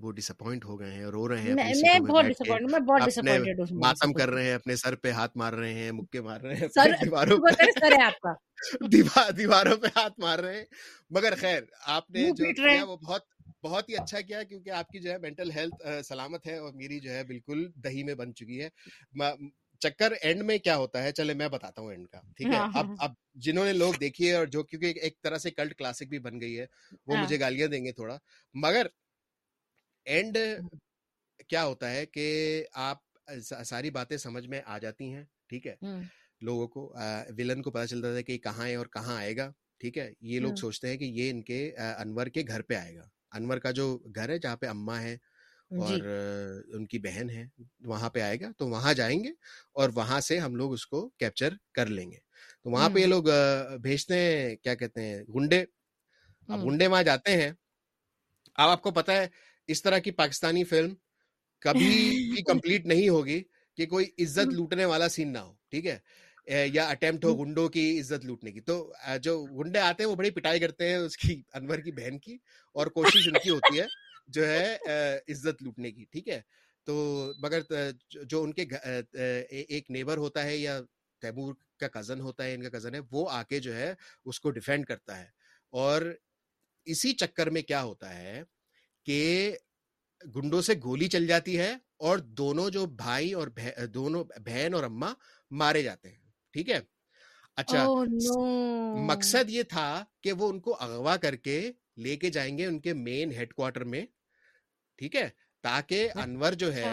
[0.00, 3.06] وہ ڈس اپوائنٹ ہو گئے ہیں رو رہے ہیں میں بہت ڈس اپوائنٹ میں بہت
[3.06, 6.20] ڈس اپوائنٹڈ ہوں ماتم کر رہے ہیں اپنے سر پہ ہاتھ مار رہے ہیں مکے
[6.20, 8.33] مار رہے ہیں سر سر ہے آپ کا۔
[9.38, 10.64] دیواروں پہ ہاتھ مار رہے ہیں۔
[11.10, 13.22] مگر خیر آپ نے جو کیا وہ بہت
[13.62, 17.00] بہت ہی اچھا کیا کیونکہ آپ کی جو ہے مینٹل ہیلتھ سلامت ہے اور میری
[17.00, 18.68] جو ہے بالکل دہی میں بن چکی ہے۔
[19.80, 22.86] چکر اینڈ میں کیا ہوتا ہے؟ چلے میں بتاتا ہوں اینڈ کا ٹھیک ہے؟ اب
[22.98, 26.18] اب جنہوں نے لوگ دیکھی ہے اور جو کیونکہ ایک طرح سے کلٹ کلاسک بھی
[26.18, 26.66] بن گئی ہے
[27.06, 28.18] وہ مجھے گالیاں دیں گے تھوڑا۔
[28.54, 28.86] مگر
[30.06, 30.38] اینڈ
[31.48, 32.26] کیا ہوتا ہے کہ
[32.72, 32.98] آپ
[33.64, 35.74] ساری باتیں سمجھ میں آ جاتی ہیں ٹھیک ہے؟
[36.44, 36.82] لوگوں کو
[37.38, 40.40] ولن کو پتا چلتا تھا کہ کہاں ہے اور کہاں آئے گا ٹھیک ہے؟ یہ
[40.40, 41.58] لوگ سوچتے ہیں کہ یہ ان کے
[41.98, 45.14] انور کے گھر پہ آئے گا۔ انور کا جو گھر ہے جہاں پہ اما ہے
[45.70, 46.00] اور
[46.74, 47.44] ان کی بہن ہے
[47.84, 49.30] وہاں پہ آئے گا۔ تو وہاں جائیں گے
[49.72, 52.18] اور وہاں سے ہم لوگ اس کو کیپچر کر لیں گے۔
[52.64, 53.24] تو وہاں پہ یہ لوگ
[53.82, 55.64] بھیجتے ہیں کیا کہتے ہیں گنڈے
[56.48, 57.50] اب گنڈے وہاں جاتے ہیں۔
[58.54, 59.26] اب آپ کو پتا ہے
[59.68, 60.94] اس طرح کی پاکستانی فلم
[61.62, 61.74] کبھی
[62.30, 63.42] بھی کمپلیٹ نہیں ہوگی
[63.78, 65.98] کہ کوئی عزت لوٹنے والا سین نہ ہو ٹھیک ہے؟
[66.46, 68.92] یا اٹمپٹ ہو گنڈوں کی عزت لوٹنے کی۔ تو
[69.22, 72.36] جو گنڈے آتے ہیں وہ بڑی پٹائی کرتے ہیں اس کی انور کی بہن کی
[72.76, 73.86] اور کوشش ان کی ہوتی ہے
[74.28, 74.76] جو ہے
[75.28, 76.40] عزت لوٹنے کی ٹھیک ہے؟
[76.86, 76.94] تو
[77.38, 77.60] مگر
[78.24, 78.64] جو ان کے
[79.50, 80.80] ایک نیبر ہوتا ہے یا
[81.22, 83.92] تیمور کا کزن ہوتا ہے ان کا کزن ہے وہ آ کے جو ہے
[84.24, 85.26] اس کو ڈیفینڈ کرتا ہے۔
[85.72, 86.02] اور
[86.86, 88.42] اسی چکر میں کیا ہوتا ہے
[89.06, 89.56] کہ
[90.36, 93.48] گنڈوں سے گولی چل جاتی ہے اور دونوں جو بھائی اور
[93.94, 95.12] دونوں بہن اور اما
[95.50, 96.23] مارے جاتے ہیں۔
[96.54, 96.80] ٹھیک ہے؟
[97.56, 97.84] اچھا
[99.06, 101.56] مقصد یہ تھا کہ وہ ان کو اغوا کر کے
[101.96, 104.04] لے کے جائیں گے ان کے مین ہیڈ کوارٹر میں
[104.98, 105.28] ٹھیک ہے؟
[105.64, 106.90] تاکہ انور جو ہے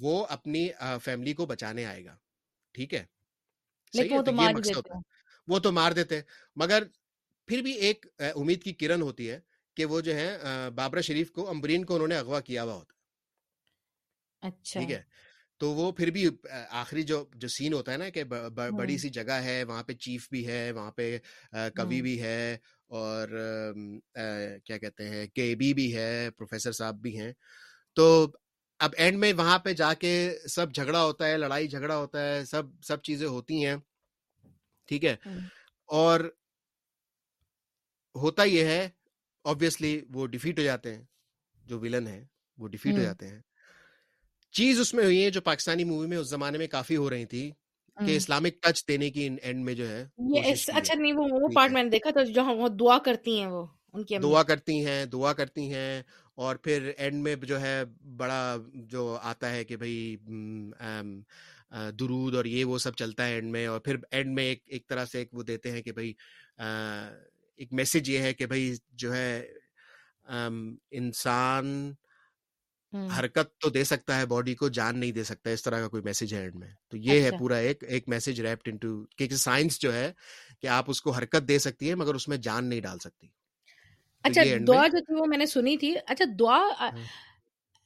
[0.00, 0.68] وہ اپنی
[1.02, 2.16] فیملی کو بچانے آئے گا
[2.74, 3.04] ٹھیک ہے؟
[5.48, 6.20] وہ تو مار دیتے
[6.56, 6.84] مگر
[7.48, 9.40] پھر بھی ایک امید کی کرن ہوتی ہے
[9.76, 10.36] کہ وہ جو ہے
[10.74, 12.96] بابرا شریف کو امبرین کو انہوں نے اغوا کیا ہوا ہوتا
[14.42, 15.02] اچھا۔ ٹھیک ہے؟
[15.60, 16.28] تو وہ پھر بھی
[16.70, 20.28] آخری جو جو سین ہوتا ہے نا کہ بڑی سی جگہ ہے وہاں پہ چیف
[20.30, 21.18] بھی ہے وہاں پہ
[21.74, 22.56] کبھی بھی ہے
[22.90, 23.28] اور
[24.64, 27.32] کیا کہتے ہیں کے بی بھی ہے پروفیسر صاحب بھی ہیں۔
[27.96, 28.06] تو
[28.80, 30.12] اب اینڈ میں وہاں پہ جا کے
[30.48, 33.76] سب جھگڑا ہوتا ہے لڑائی جھگڑا ہوتا ہے سب سب چیزیں ہوتی ہیں۔
[34.88, 35.16] ٹھیک ہے؟
[35.88, 36.20] اور
[38.14, 38.88] ہوتا یہ ہے
[39.44, 41.02] آبویسلی وہ ڈیفیٹ ہو جاتے ہیں۔
[41.66, 42.24] جو ولن ہے
[42.58, 43.40] وہ ڈیفیٹ ہو جاتے ہیں۔
[44.54, 47.24] چیز اس میں ہوئی ہے جو پاکستانی مووی میں اس زمانے میں کافی ہو رہی
[47.26, 47.50] تھی
[47.96, 50.02] کہ اسلامک ٹچ دینے کی اینڈ میں جو ہے
[50.40, 54.04] اچھا نہیں وہ پارٹ میں نے دیکھا تو جو وہ دعا کرتی ہیں وہ ان
[54.04, 56.02] کی دعا کرتی ہیں دعا کرتی ہیں
[56.34, 57.82] اور پھر اینڈ میں جو ہے
[58.16, 60.16] بڑا جو آتا ہے کہ بھائی
[61.98, 64.86] درود اور یہ وہ سب چلتا ہے اینڈ میں اور پھر اینڈ میں ایک ایک
[64.88, 66.12] طرح سے ایک وہ دیتے ہیں کہ بھائی
[67.58, 69.42] ایک میسج یہ ہے کہ بھائی جو ہے
[70.90, 71.92] انسان
[72.94, 76.02] حرکت تو دے سکتا ہے باڈی کو جان نہیں دے سکتا اس طرح کا کوئی
[76.02, 79.78] میسج ہے اینڈ میں۔ تو یہ ہے پورا ایک ایک میسج ریپڈ انٹو کیونکہ سائنس
[79.80, 80.12] جو ہے
[80.60, 83.26] کہ آپ اس کو حرکت دے سکتی ہے مگر اس میں جان نہیں ڈال سکتی۔
[84.22, 86.90] اچھا دعا جو تھی وہ میں نے سنی تھی۔ اچھا Dua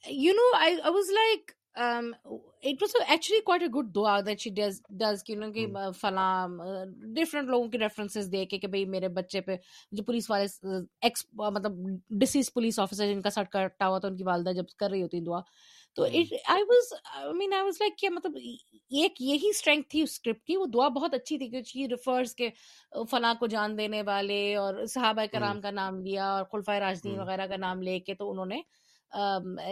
[0.05, 4.81] you know I was like it was actually quite a good Dua that she does
[4.91, 5.67] does کہ
[6.01, 6.49] فلاں
[7.15, 9.57] ڈفرینٹ لوگوں کی ریفرنسز دے کے کہ بھائی میرے بچے پہ
[9.93, 10.47] جو پولیس والے
[11.01, 11.79] ایکس مطلب
[12.11, 15.03] ڈسیز پولیس آفیسر جن کا سٹ کٹا ہوا تھا ان کی والدہ جب کر رہی
[15.03, 15.41] ہوتی دعا
[15.95, 16.93] تو I was
[17.35, 20.89] mean I was like کہ مطلب ایک یہی اسٹرینتھ تھی اس اسکرپٹ کی وہ دعا
[20.89, 22.49] بہت اچھی تھی کہ ریفرس کے
[23.11, 27.47] فلاں کو جان دینے والے اور صحابہ کرام کا نام لیا اور خلفۂ راجدین وغیرہ
[27.47, 28.61] کا نام لے کے تو انہوں نے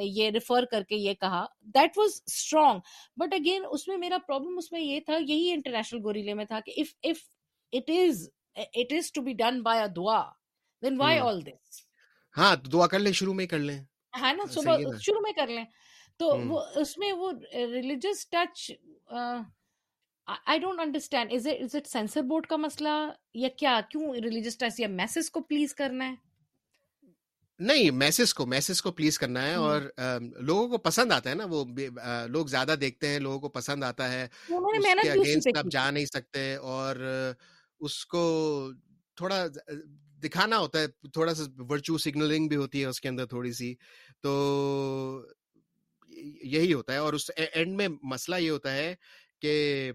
[0.01, 2.81] یہ ریفر کر کے یہ کہا۔ That was strong
[3.17, 6.61] but again اس میں میرا پرابلم اس میں یہ تھا یہی انٹرنیشنل گوریلے میں تھا
[6.61, 7.25] کہ if
[7.73, 10.23] it is it is to be done by a Dua
[10.83, 11.81] then why آل دس
[12.37, 13.79] ہاں دعا کر لیں شروع میں کر لیں۔
[14.21, 15.65] ہاں نا ہاں، صبح شروع میں کر لیں۔
[16.21, 18.71] تو وہ اس میں وہ religious touch
[20.47, 22.89] I don't understand is it censor board کا مسئلہ
[23.35, 26.15] یا کیا؟ کیوں ریلیجس ٹچ یا میسج کو پلیز کرنا ہے؟
[27.61, 29.83] نہیں میسز کو میسز کو پلیز کرنا ہے اور
[30.41, 31.65] لوگوں کو پسند آتا ہے نا وہ
[32.27, 34.27] لوگ زیادہ دیکھتے ہیں لوگوں کو پسند آتا ہے
[35.05, 36.97] اگینسٹ آپ جا نہیں سکتے اور
[37.81, 38.23] اس کو
[39.17, 39.47] تھوڑا
[40.23, 43.75] دکھانا ہوتا ہے تھوڑا سا ورچو سگنلنگ بھی ہوتی ہے اس کے اندر تھوڑی سی
[44.21, 45.27] تو
[46.43, 48.95] یہی ہوتا ہے اور اس اینڈ میں مسئلہ یہ ہوتا ہے
[49.41, 49.93] کہ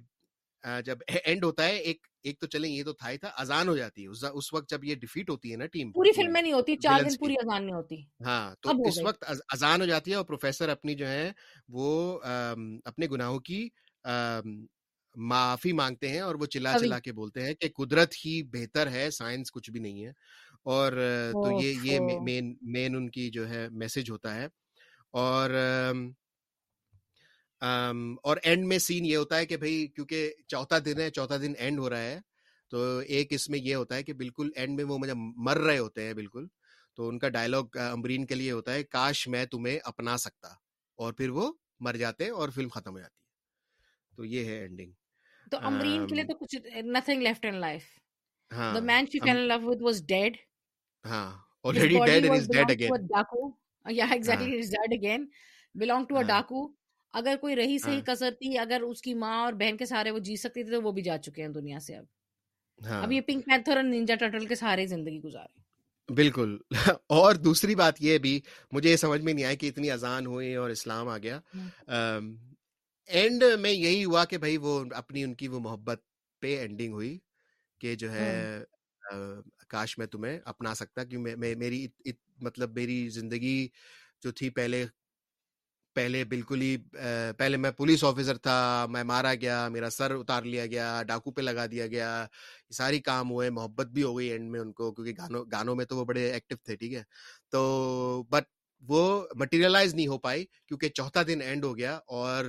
[0.86, 3.76] جب اینڈ ہوتا ہے ایک ایک تو چلیں یہ تو تھا ہی تھا اذان ہو
[3.78, 6.54] جاتی ہے۔ اس وقت جب یہ ڈیفیٹ ہوتی ہے نا ٹیم پوری فلم میں نہیں
[6.54, 9.24] ہوتی چار دن پوری اذان نہیں ہوتی۔ ہاں تو اس وقت
[9.54, 11.32] اذان ہو جاتی ہے اور پروفیسر اپنی جو ہے
[11.70, 12.20] وہ
[12.86, 13.68] اپنے گناہوں کی
[15.16, 19.10] معافی مانگتے ہیں اور وہ چلا چلا کے بولتے ہیں کہ قدرت ہی بہتر ہے
[19.10, 20.12] سائنس کچھ بھی نہیں ہے۔
[20.66, 20.92] اور
[21.32, 24.48] تو یہ یہ مین مین ان کی جو ہے میسج ہوتا ہے۔
[25.14, 25.50] اور
[27.62, 31.38] Um, اور اینڈ میں سین یہ ہوتا ہے کہ بھائی کیونکہ چوتھا دن ہے چوتھا
[31.38, 32.20] دن اینڈ ہو رہا ہے
[32.72, 35.78] تو ایک اس میں یہ ہوتا ہے کہ بالکل اینڈ میں وہ مجھے مر رہے
[35.78, 36.46] ہوتے ہیں بالکل
[36.98, 40.48] تو ان کا ڈائلگ امبرین کے لیے ہوتا ہے کاش میں تمہیں اپنا سکتا
[41.00, 43.24] اور پھر وہ مر جاتے ہیں اور فلم ختم ہو جاتی ہے۔
[44.14, 44.92] تو یہ ہے اینڈنگ
[45.52, 47.84] تو امبرین کے لیے تو کچھ نتھنگ لیفٹ ان لائف
[48.52, 50.38] ہاں the man she fell in love with was dead
[51.06, 51.28] ہاں
[51.66, 52.92] already dead and is dead again
[53.86, 55.24] yeah exactly ہاں۔ he's dead again
[55.76, 56.68] belonged to a ہاں۔ daku
[57.16, 60.12] اگر کوئی رہی صحیح ہاں۔ کسر تھی اگر اس کی ماں اور بہن کے سہارے
[60.12, 62.06] وہ جی سکتی تھی تو وہ بھی جا چکے ہیں دنیا سے اب۔
[62.86, 65.60] ہاں۔ اب یہ پنک پینتھر اور نینجا ٹرٹل کے سہارے زندگی گزارے۔
[66.14, 66.58] بالکل۔
[67.10, 68.42] اور دوسری بات یہ بھی
[68.72, 72.20] مجھے یہ سمجھ میں نہیں آئی کہ اتنی اذان ہوئی اور اسلام آ گیا۔ ہاں۔
[73.10, 76.02] اینڈ میں یہی ہوا کہ بھائی وہ اپنی ان کی وہ محبت
[76.42, 77.20] پہ اینڈنگ ہوئی
[77.82, 78.64] کہ جو ہے
[79.68, 81.88] کاش میں تمہیں اپنا سکتا کیوں میری
[82.42, 83.68] مطلب میری زندگی
[84.22, 84.86] جو تھی پہلے
[85.96, 86.76] پہلے بالکل ہی
[87.38, 91.42] پہلے میں پولیس آفیسر تھا، میں مارا گیا، میرا سر اتار لیا گیا، ڈاکو پہ
[91.42, 92.26] لگا دیا گیا
[92.72, 95.86] ساری کام ہوئے، محبت بھی ہو گئی اینڈ میں ان کو، کیونکہ گانوں گانوں میں
[95.86, 97.04] تو وہ بڑے ایکٹیو تھے، ٹھیک ہے؟
[97.52, 99.04] تو بٹ وہ
[99.36, 102.46] مٹیریلائز نہیں ہو پائی، کیونکہ چوتھا دن اینڈ ہو گیا اور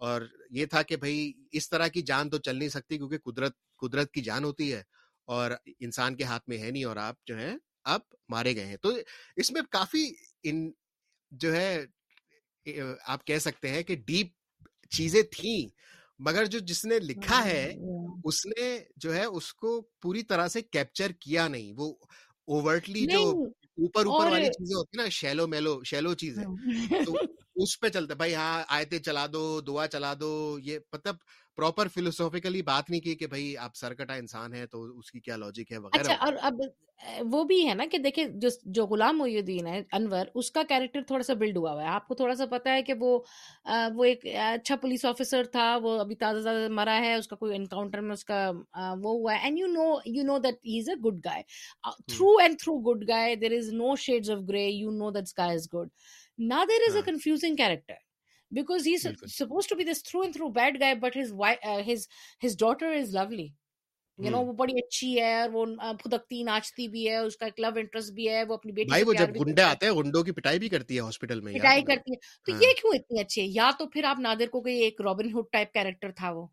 [0.00, 3.56] اور یہ تھا کہ بھائی اس طرح کی جان تو چل نہیں سکتی، کیونکہ قدرت
[3.82, 4.82] قدرت کی جان ہوتی ہے
[5.28, 8.76] اور انسان کے ہاتھ میں ہے نہیں اور آپ جو ہیں آپ مارے گئے ہیں۔
[8.76, 8.92] تو
[9.36, 10.04] اس میں کافی
[10.42, 10.70] ان
[11.32, 11.84] جو ہے
[13.06, 14.32] آپ کہہ سکتے ہیں کہ ڈیپ
[14.92, 15.68] چیزیں تھیں
[16.20, 19.80] مگر جو جس نے لکھا ہاں، ہے ہاں، ہاں۔ اس نے جو ہے اس کو
[20.00, 21.92] پوری طرح سے کیپچر کیا نہیں وہ
[22.48, 23.22] اوورٹلی جو
[23.78, 26.44] اوپر اوپر والی چیزیں ہوتی ہیں نا شیلو میلو شیلو چیزیں
[27.04, 27.12] تو
[27.56, 31.16] اس پہ چلتا بھائی ہاں آیتیں چلا دو دعا چلا دو یہ مطلب
[31.58, 35.36] پراپر فلوسافیکلی بات نہیں کی کہ بھائی آپ سرکٹا انسان ہے تو اس کی کیا
[35.36, 36.60] لاجک ہے وغیرہ اور اب
[37.32, 40.62] وہ بھی ہے نا کہ دیکھیں جو جو غلام محی الدین ہے انور اس کا
[40.68, 43.18] کیریکٹر تھوڑا سا بلڈ ہوا ہوا ہے آپ کو تھوڑا سا پتا ہے کہ وہ
[43.94, 47.54] وہ ایک اچھا پولیس آفیسر تھا وہ ابھی تازہ تازہ مرا ہے اس کا کوئی
[47.56, 50.88] انکاؤنٹر میں اس کا وہ ہوا ہے and you know you know that he is
[50.88, 51.42] a good guy
[52.06, 55.54] through and through good guy there is no shade of grey you know that guy
[55.54, 55.88] is good
[56.48, 58.07] نا there is a confusing character
[58.50, 61.32] because he supposed to be this through and through bad guy but his
[61.86, 62.04] his
[62.44, 63.48] his daughter is lovely
[64.18, 65.64] you know وہ بڑی اچھی ہے اور وہ
[66.02, 69.02] پھدکتی ناچتی بھی ہے اس کا ایک لو انٹرسٹ بھی ہے وہ اپنی بیٹی بھائی
[69.02, 71.02] وہ جب گنڈے آتے ہیں گنڈوں کی پٹائی بھی کرتی ہے
[71.40, 74.20] میں پٹائی کرتی ہے۔ تو ہاں۔ یہ کیوں اتنی اچھی ہے؟ یا تو پھر آپ
[74.20, 76.46] نادر کو کہ ایک رابن ہوڈ ٹائپ کیریکٹر تھا وہ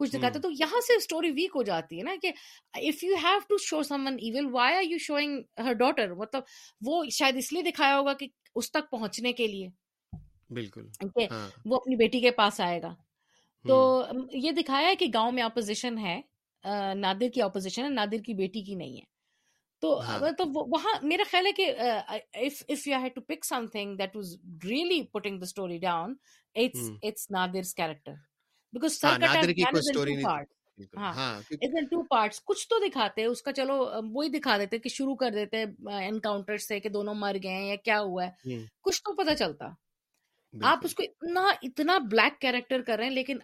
[0.00, 2.32] کچھ دکھاتا تو یہاں سے ویک ہو جاتی ہے نا کہ
[2.74, 6.42] if you have to show someone even why are you showing her daughter مطلب
[6.80, 9.68] وہ شاید اس لیے دکھایا ہوگا کہ اس تک پہنچنے کے لیے۔
[10.50, 10.86] بالکل
[11.30, 12.94] ہاں۔ وہ اپنی بیٹی کے پاس آئے گا۔
[13.64, 16.20] تو یہ دکھایا ہے کہ گاؤں میں اپوزیشن ہے
[16.96, 19.12] نادر کی اپوزیشن ہے نادر کی بیٹی کی نہیں ہے۔
[19.82, 21.70] تو ہاں۔ تو وہاں میرا خیال ہے کہ
[22.34, 26.14] if if you had to pick something that was really putting the story down
[26.56, 28.12] it's it's Nadir's character
[28.72, 30.24] because sir ہاں، نادر کی کوئی اسٹوری نہیں
[30.96, 31.40] ہاں
[31.90, 33.74] ٹو پارٹس کچھ تو دکھاتے اس کا چلو
[34.12, 35.62] وہی دکھا دیتے کہ شروع کر دیتے
[36.06, 39.68] انکاؤنٹر سے کہ دونوں مر گئے ہیں یا کیا ہوا ہے۔ کچھ تو پتا چلتا۔
[40.54, 43.38] آپ اس کو اتنا اتنا بلیک کیریکٹر کر رہے ہیں لیکن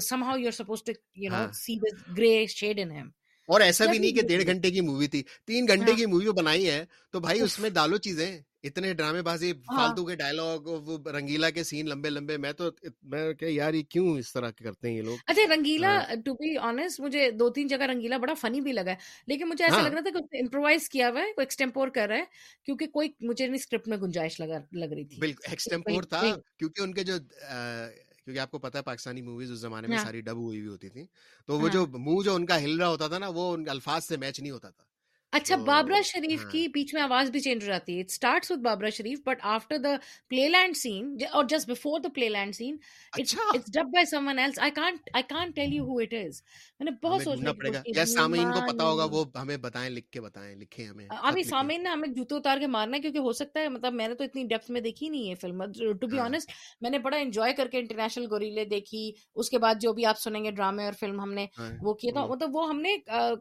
[0.22, 3.08] somehow you are supposed to you know see this grey shade in ہم
[3.48, 6.32] اور ایسا بھی نہیں کہ ڈیڑھ گھنٹے کی مووی تھی تین گھنٹے ہاں۔ کی مووی
[6.32, 10.68] بنائی ہے تو بھائی اس میں ڈالو چیزیں۔ اتنے ڈرامے بازی ہاں۔ فالتو کے ڈائلگ
[11.08, 12.70] رنگیلا کے سین لمبے لمبے میں تو
[13.04, 15.92] میں کہ یار یہ کیوں اس طرح کرتے ہیں یہ لوگ؟ اچھا رنگیلا
[16.24, 18.96] ٹو بی آنےسٹ مجھے دو تین جگہ رنگیلا بڑا فنی بھی لگا ہے
[19.28, 21.44] لیکن مجھے ایسا ہاں۔ لگ رہا تھا کہ اس نے امپرووائز کیا ہوا ہے کوئی
[21.44, 22.24] ایکسٹمپور کر رہا ہے
[22.64, 26.22] کیونکہ کوئی مجھے نہیں اسکرپٹ میں گنجائش لگا لگ رہی تھی۔ بالکل ایکسٹمپور تھا
[26.58, 30.04] کیونکہ ان کے جو کیونکہ آپ کو پتا ہے پاکستانی موویز اس زمانے میں ہاں۔
[30.04, 31.04] ساری ڈب ہوئی ہوئی ہوتی تھی
[31.48, 33.70] تو وہ جو منہ جو ان کا ہل رہا ہوتا تھا نا وہ ان کے
[33.70, 34.84] الفاظ سے میچ نہیں ہوتا تھا۔
[35.32, 38.50] اچھا بابرا شریف ہاں۔ کی بیچ میں آواز بھی چینج ہو جاتی ہے۔ It starts
[38.50, 39.94] with Babra Sharif but after the
[40.28, 42.76] play land scene اور just before the play land scene
[43.12, 43.34] it's
[43.74, 46.42] dubbed by someone else I can't I can't tell you who it is
[46.80, 50.10] میں نے بہت کی پڑے گا۔ یا سامعین کو پتا ہوگا وہ ہمیں بتائیں لکھ
[50.10, 53.32] کے بتائیں لکھیں ہمیں ابھی سامعین نے ہمیں جوتے اتار کے مارنا ہے کیونکہ ہو
[53.32, 55.62] سکتا ہے مطلب میں نے تو اتنی ڈیپتھ میں دیکھی نہیں ہے فلم۔
[56.00, 56.50] ٹو بی ہاں۔ آنےسٹ
[56.80, 60.18] میں نے بڑا انجوائے کر کے انٹرنیشنل گوریلے دیکھی۔ اس کے بعد جو بھی آپ
[60.18, 62.80] سنیں گے ڈرامے اور فلم ہم نے ہاں وہ کیا تھا۔ ہوں، مطلب وہ ہم
[62.80, 62.96] نے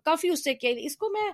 [0.05, 1.29] کافی اس سے کیا۔ اس کو میں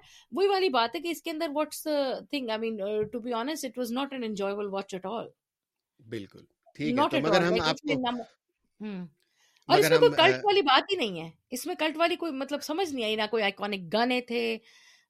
[0.46, 1.82] وہی والی بات ہے کہ اس کے اندر what's
[2.30, 5.28] thing I mean to be honest it was not an enjoyable watch at all
[6.00, 6.44] بالکل
[6.76, 8.08] ٹھیک ہے مگر ہم آپ میں کو
[9.70, 12.32] اور اس میں کوئی کلٹ والی بات ہی نہیں ہے۔ اس میں کلٹ والی کوئی
[12.32, 14.58] مطلب سمجھ نہیں آئی نہ کوئی آئیکونک گانے تھے۔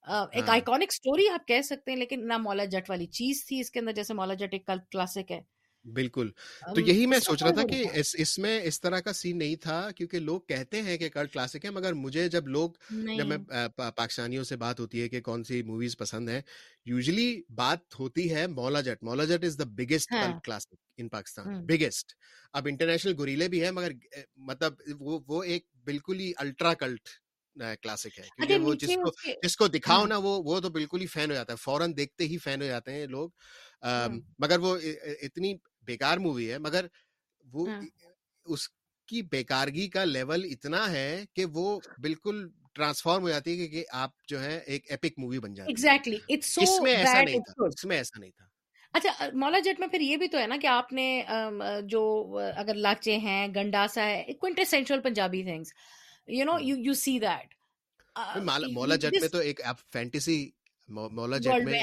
[0.07, 3.59] ایک ہاں۔ آئیکونک سٹوری آپ کہہ سکتے ہیں لیکن نہ مولا جٹ والی چیز تھی
[3.59, 5.41] اس کے اندر جیسے مولا جٹ ایک کلٹ کلاسک ہے۔
[5.85, 6.29] بالکل۔
[6.65, 9.55] تو یہی میں سوچ رہا تھا کہ اس اس میں اس طرح کا سین نہیں
[9.55, 12.69] تھا کیونکہ لوگ کہتے ہیں کہ کلٹ کلاسک ہے مگر مجھے جب لوگ
[13.15, 13.37] جب میں
[13.95, 16.41] پاکستانیوں سے بات ہوتی ہے کہ کون سی موویز پسند ہے
[16.85, 19.03] یوزلی بات ہوتی ہے Maula Jatt.
[19.03, 22.13] Maula Jatt is the biggest ہاں۔ Cult classic in Pakistan biggest
[22.53, 23.91] uh international گوریلے بھی ہے مگر
[24.43, 27.09] مطلب وہ وہ ایک بالکل ہی الٹرا کلٹ
[27.81, 29.11] کلاسک ہے۔ کیونکہ وہ جس کو
[29.43, 31.95] جس کو دکھاؤ ہاں۔ نا وہ وہ تو بالکل ہی فین ہو جاتا ہے۔ فوراً
[31.97, 33.29] دیکھتے ہی فین ہو جاتے ہیں لوگ۔
[33.83, 34.75] ہوں مگر وہ
[35.21, 35.53] اتنی
[35.87, 36.85] بیکار مووی ہے مگر
[37.45, 37.81] وہ ہاں۔
[38.45, 38.67] اس
[39.09, 44.11] کی بیکارگی کا لیول اتنا ہے کہ وہ بالکل ٹرانسفارم ہو جاتی ہے کہ آپ
[44.27, 47.97] جو ہے ایک ایپک مووی بن جاتی ایگزیکٹلی اس میں ایسا نہیں تھا اس میں
[47.97, 48.45] ایسا نہیں تھا۔
[48.93, 51.07] اچھا مولا جٹ میں پھر یہ بھی تو ہے نا کہ آپ نے
[51.85, 52.01] جو
[52.55, 55.73] اگر لاچے ہیں گنڈاسا ہے quintessential Punjabi things
[56.29, 57.53] you know you you see that
[58.73, 60.37] Maula Jatt میں تو ایک آپ فینٹیسی
[60.89, 61.79] مولا ورلڈ میں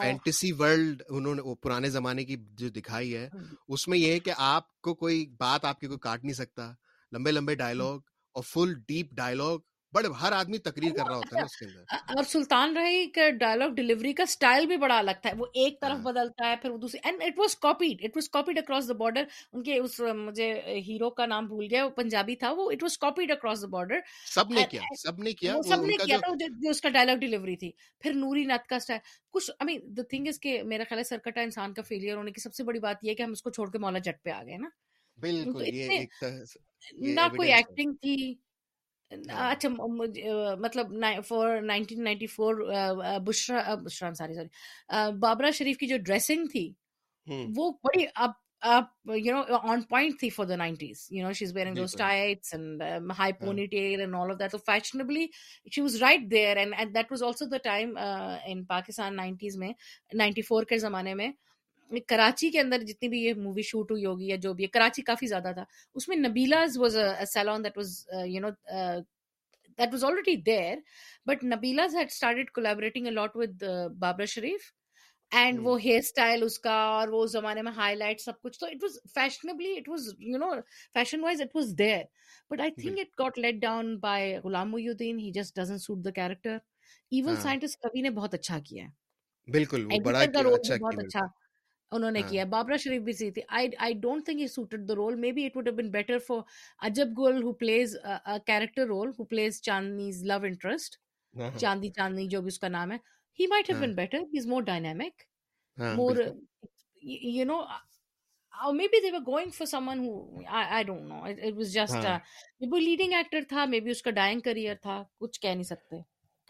[0.00, 3.28] فینٹیسی ورلڈ انہوں نے وہ پرانے زمانے کی جو دکھائی ہے
[3.68, 6.72] اس میں یہ ہے کہ آپ کو کوئی بات آپ کی کوئی کاٹ نہیں سکتا۔
[7.12, 7.98] لمبے لمبے ڈائلگ
[8.34, 9.58] اور فل ڈیپ ڈائلگ
[9.94, 13.28] بڑے ہر آدمی تقریر کر رہا ہوتا ہے اس کے اندر۔ اور سلطان رہی کا
[13.40, 16.70] ڈائلگ ڈلیوری کا سٹائل بھی بڑا الگ تھا۔ وہ ایک طرف ہاں۔ بدلتا ہے پھر
[16.70, 19.98] وہ دوسری and it was copied it was copied across the border ان کے اس
[20.16, 20.52] مجھے
[20.88, 24.00] ہیرو کا نام بھول گیا وہ پنجابی تھا وہ it was copied across the border
[24.26, 27.56] سب نے کیا سب نے کیا سب نے کیا تھا جو اس کا ڈائلگ ڈلیوری
[27.56, 27.70] تھی۔
[28.02, 28.98] پھر نوری نت کا سٹائل
[29.34, 32.30] کچھ آئی مین دا تھنگ از کہ میرا خیال ہے سرکٹا انسان کا فیلئر ہونے
[32.32, 34.22] کی سب سے بڑی بات یہ ہے کہ ہم اس کو چھوڑ کے مولا جٹ
[34.22, 34.68] پہ آ گئے نا۔
[35.18, 36.24] بالکل یہ ایک
[36.92, 38.16] نہ کوئی ایکٹنگ تھی
[39.12, 39.68] اچھا
[40.56, 40.92] مطلب
[41.28, 42.54] فور نائنٹین نائنٹی فور
[43.24, 46.72] بشرا بشرا ساری سوری بابرا شریف کی جو ڈریسنگ تھی
[47.56, 48.30] وہ بڑی uh
[48.62, 48.84] uh
[49.16, 52.04] you know on point تھی for the nineties you know she is wearing those بالکل۔
[52.04, 52.82] ٹائٹس اینڈ
[53.18, 55.26] ہائی ہاں۔ Ponytail and all of that تو fashionably
[55.72, 59.72] she was right there and that was also the time in Pakistan nineties میں
[60.14, 61.30] ninety four کے زمانے میں
[62.00, 65.02] کراچی کے اندر جتنی بھی یہ مووی شوٹ ہوئی ہوگی یا جو بھی ہے کراچی
[65.02, 65.64] کافی زیادہ تھا۔
[65.94, 66.96] اس میں Nabila's was
[67.28, 68.48] salon that was you know
[70.04, 70.76] already there
[71.26, 74.72] but nabila's had started collaborating a lot with uh, babra sharif
[75.30, 78.66] and وہ ہیئر اسٹائل اس کا اور وہ زمانے میں ہائی لائٹ سب کچھ۔ تو
[78.66, 80.50] it was fashionably it was you know
[80.94, 82.02] fashion wise it was there
[82.50, 86.10] but I think it got let down by Ghulam Mohiuddin he just doesn't suit the
[86.10, 86.56] character
[87.10, 88.88] even scientist کبھی نے بہت اچھا کیا ہے۔
[89.50, 91.41] بالکل وہ بڑا اچھا بہت اچھا۔
[91.92, 94.88] انہوں نے ہاں۔ کیا۔ بابرا شریف بھی سی تھی I I don't think he suited
[94.88, 96.40] the role maybe it would been better for
[96.86, 97.96] Ajab Gul who please
[98.46, 100.96] character role who please Chandni's love interest
[101.58, 102.96] Chandi Chandni جو بھی اس کا نام ہے
[103.38, 105.22] he might have been better he is more dynamic
[105.78, 106.66] more بالکل۔
[107.02, 107.60] y- you know
[108.54, 110.10] or maybe they were going for someone who
[110.52, 111.20] I, I don't know.
[111.24, 112.18] It, it was just ہاں۔ uh,
[112.60, 115.96] maybe leading actor تھا maybe اس کا dying career تھا کچھ کہہ نہیں سکتے۔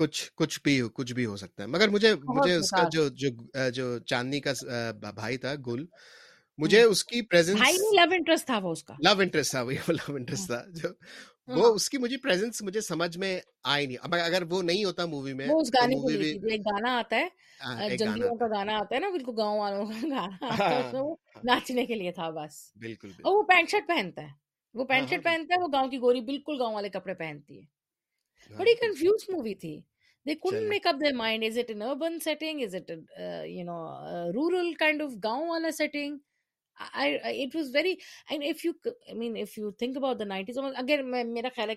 [0.00, 3.30] کچھ کچھ بھی کچھ بھی ہو سکتا ہے مگر مجھے مجھے اس کا جو جو
[3.70, 4.52] جو چاندنی کا
[5.14, 5.84] بھائی تھا گل
[6.58, 10.14] مجھے اس کی پریزنس لو انٹرسٹ تھا وہ اس کا لو انٹرسٹ تھا وہی لو
[10.14, 10.88] انٹرسٹ تھا جو
[11.48, 15.32] وہ اس کی مجھے پریزنس مجھے سمجھ میں آئی نہیں اگر وہ نہیں ہوتا مووی
[15.32, 19.34] میں وہ اس گانے کو ایک گانا آتا ہے کا گانا آتا ہے نا بالکل
[19.38, 21.14] گاؤں والوں کا گانا آتا ہے وہ
[21.44, 24.28] ناچنے کے لیے تھا بس بالکل اور وہ پینٹ شرٹ پہنتا ہے
[24.74, 27.64] وہ پینٹ شرٹ پہنتا ہے وہ گاؤں کی گوری بالکل گاؤں والے کپڑے پہنتی ہے
[28.50, 29.80] بڑی کنفیوز مووی تھی
[30.26, 32.90] they can make up their mind is it an urban setting is it
[41.24, 41.76] میرا خیال ہے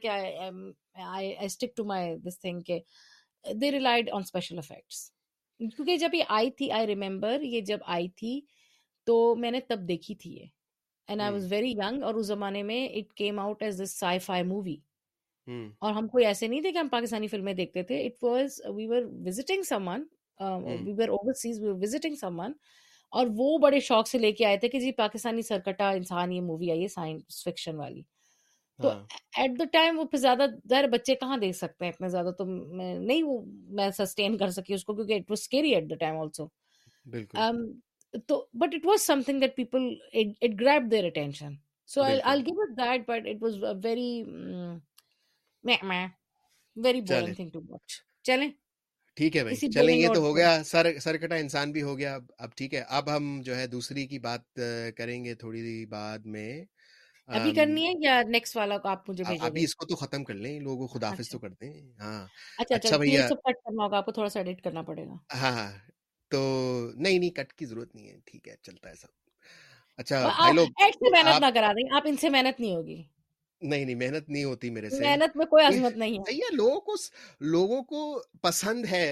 [5.97, 8.41] جب یہ آئی تھی آئی ریمبر یہ جب آئی تھی
[9.05, 10.45] تو میں نے تب دیکھی تھی یہ
[12.03, 14.75] اور اس زمانے میں it came out as this sci fi movie
[15.47, 18.87] اور ہم کوئی ایسے نہیں تھے کہ ہم پاکستانی فلمیں دیکھتے تھے۔ It was we
[18.87, 20.05] were visiting someone
[20.85, 22.53] we were overseas we visiting someone
[23.13, 26.41] اور وہ بڑے شوق سے لے کے آئے تھے کہ جی پاکستانی سرکٹا انسان یہ
[26.41, 28.01] مووی آئی ہے سائنس فکشن والی۔
[28.79, 28.89] تو
[29.37, 32.45] ایٹ دا ٹائم وہ پھر زیادہ در بچے کہاں دیکھ سکتے ہیں اتنے زیادہ؟ تو
[32.45, 33.39] میں نہیں وہ
[33.75, 36.47] میں سسٹین کر سکی اس کو کیونکہ it was scary at the time also
[38.27, 41.53] تو but it was something that people it grab their attention
[41.89, 44.23] so I gave that but it was very
[45.65, 48.49] very boring thing to watch چلیں
[49.17, 52.55] ٹھیک ہے بھائی چلیں یہ تو ہو گیا سر سرکٹا انسان بھی ہو گیا اب
[52.55, 54.59] ٹھیک ہے اب ہم جو ہے دوسری کی بات
[54.97, 56.49] کریں گے تھوڑی دیر بعد میں
[57.29, 60.23] ابھی کرنی ہے یا نیکسٹ والا کو آپ مجھے بھیجو ابھی اس کو تو ختم
[60.23, 63.83] کر لیں لوگوں کو خدا حافظ تو کر دیں ہاں اچھا اچھا بھیا کٹ کرنا
[63.83, 65.71] ہوگا آپ کو تھوڑا سا ایڈٹ کرنا پڑے گا ہاں
[66.31, 66.41] تو
[66.95, 69.07] نہیں نہیں کٹ کی ضرورت نہیں ہے ٹھیک ہے چلتا ہے سب
[69.99, 70.67] اچھا لوگ
[71.11, 73.03] محنت نہ کرا دیں آپ ان سے محنت نہیں ہوگی
[73.61, 76.55] نہیں نہیں محنت نہیں ہوتی میرے سے محنت میں کوئی یہ عظمت نہیں ہے ہے
[76.55, 76.95] لوگوں کو
[77.47, 78.01] لوگوں کو
[78.41, 79.05] پسند ہے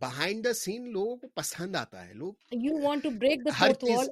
[0.00, 3.68] بہائنڈ دا سین لوگوں کو پسند آتا ہے لوگ you want to break the Hare
[3.70, 4.08] fourth چیز وال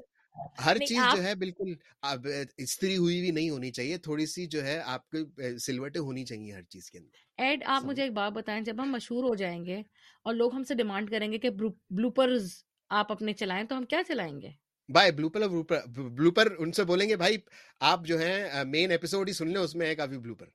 [0.64, 4.78] ہر چیز جو ہے بالکل استری ہوئی ہوئی نہیں ہونی چاہیے تھوڑی سی جو ہے
[4.86, 8.62] آپ کے سلوٹیں ہونی چاہیے ہر چیز کے اندر ایڈ آپ مجھے ایک بات بتائیں
[8.62, 9.82] جب ہم مشہور ہو جائیں گے
[10.26, 12.52] اور لوگ ہم سے ڈیمانڈ کریں گے کہ بلوپرز
[12.90, 14.50] آپ اپنے چلائیں تو ہم کیا چلائیں گے
[14.90, 15.46] بھائی بلوپر
[15.88, 17.36] بلوپر ان سے بولیں گے بھائی
[17.80, 20.46] آپ جو ہے مین ایپیسوڈ ہی سن لیں اس میں ہے کافی بلوپر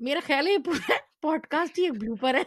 [0.00, 2.42] میرا خیال ہے یہ پورا پوڈ کاسٹ ہی ایک بلوپر ہے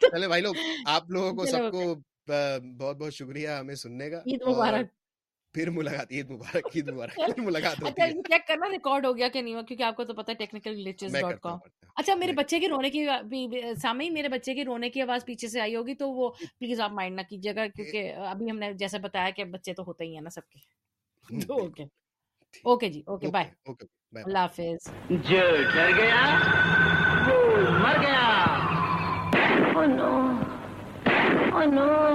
[0.00, 0.54] چلے بھائی لوگ
[0.86, 1.94] آپ لوگوں کو سب کو
[2.28, 4.92] بہت بہت شکریہ ہمیں سننے کا عید مبارک
[5.54, 9.06] پھر ملاقات عید مبارک عید مبارک پھر ملاقات اچھا ہوتی ہے۔ یہ چیک کرنا ریکارڈ
[9.06, 11.58] ہو گیا کہ نہیں ہوا؟ کیونکہ آپ کو تو پتا ہے ٹیکنیکل گلیچز ڈاٹ کام
[11.96, 13.04] اچھا میرے بچے کے رونے کی
[13.82, 16.30] سامنے میرے بچے کے رونے کی آواز پیچھے سے آئی ہوگی تو وہ
[16.60, 19.82] پلیز آپ مائنڈ نہ کیجیے گا کیونکہ ابھی ہم نے جیسے بتایا کہ بچے تو
[19.82, 21.84] ہوتے ہی ہیں نا سب کے۔ تو اوکے
[22.64, 25.40] اوکے جی اوکے بائے اوکے بائے اللہ حافظ۔ جو
[25.74, 26.22] ڈر گیا
[27.28, 27.38] وہ
[27.78, 28.22] مر گیا۔
[29.76, 30.10] Oh no.
[31.54, 32.14] Oh no.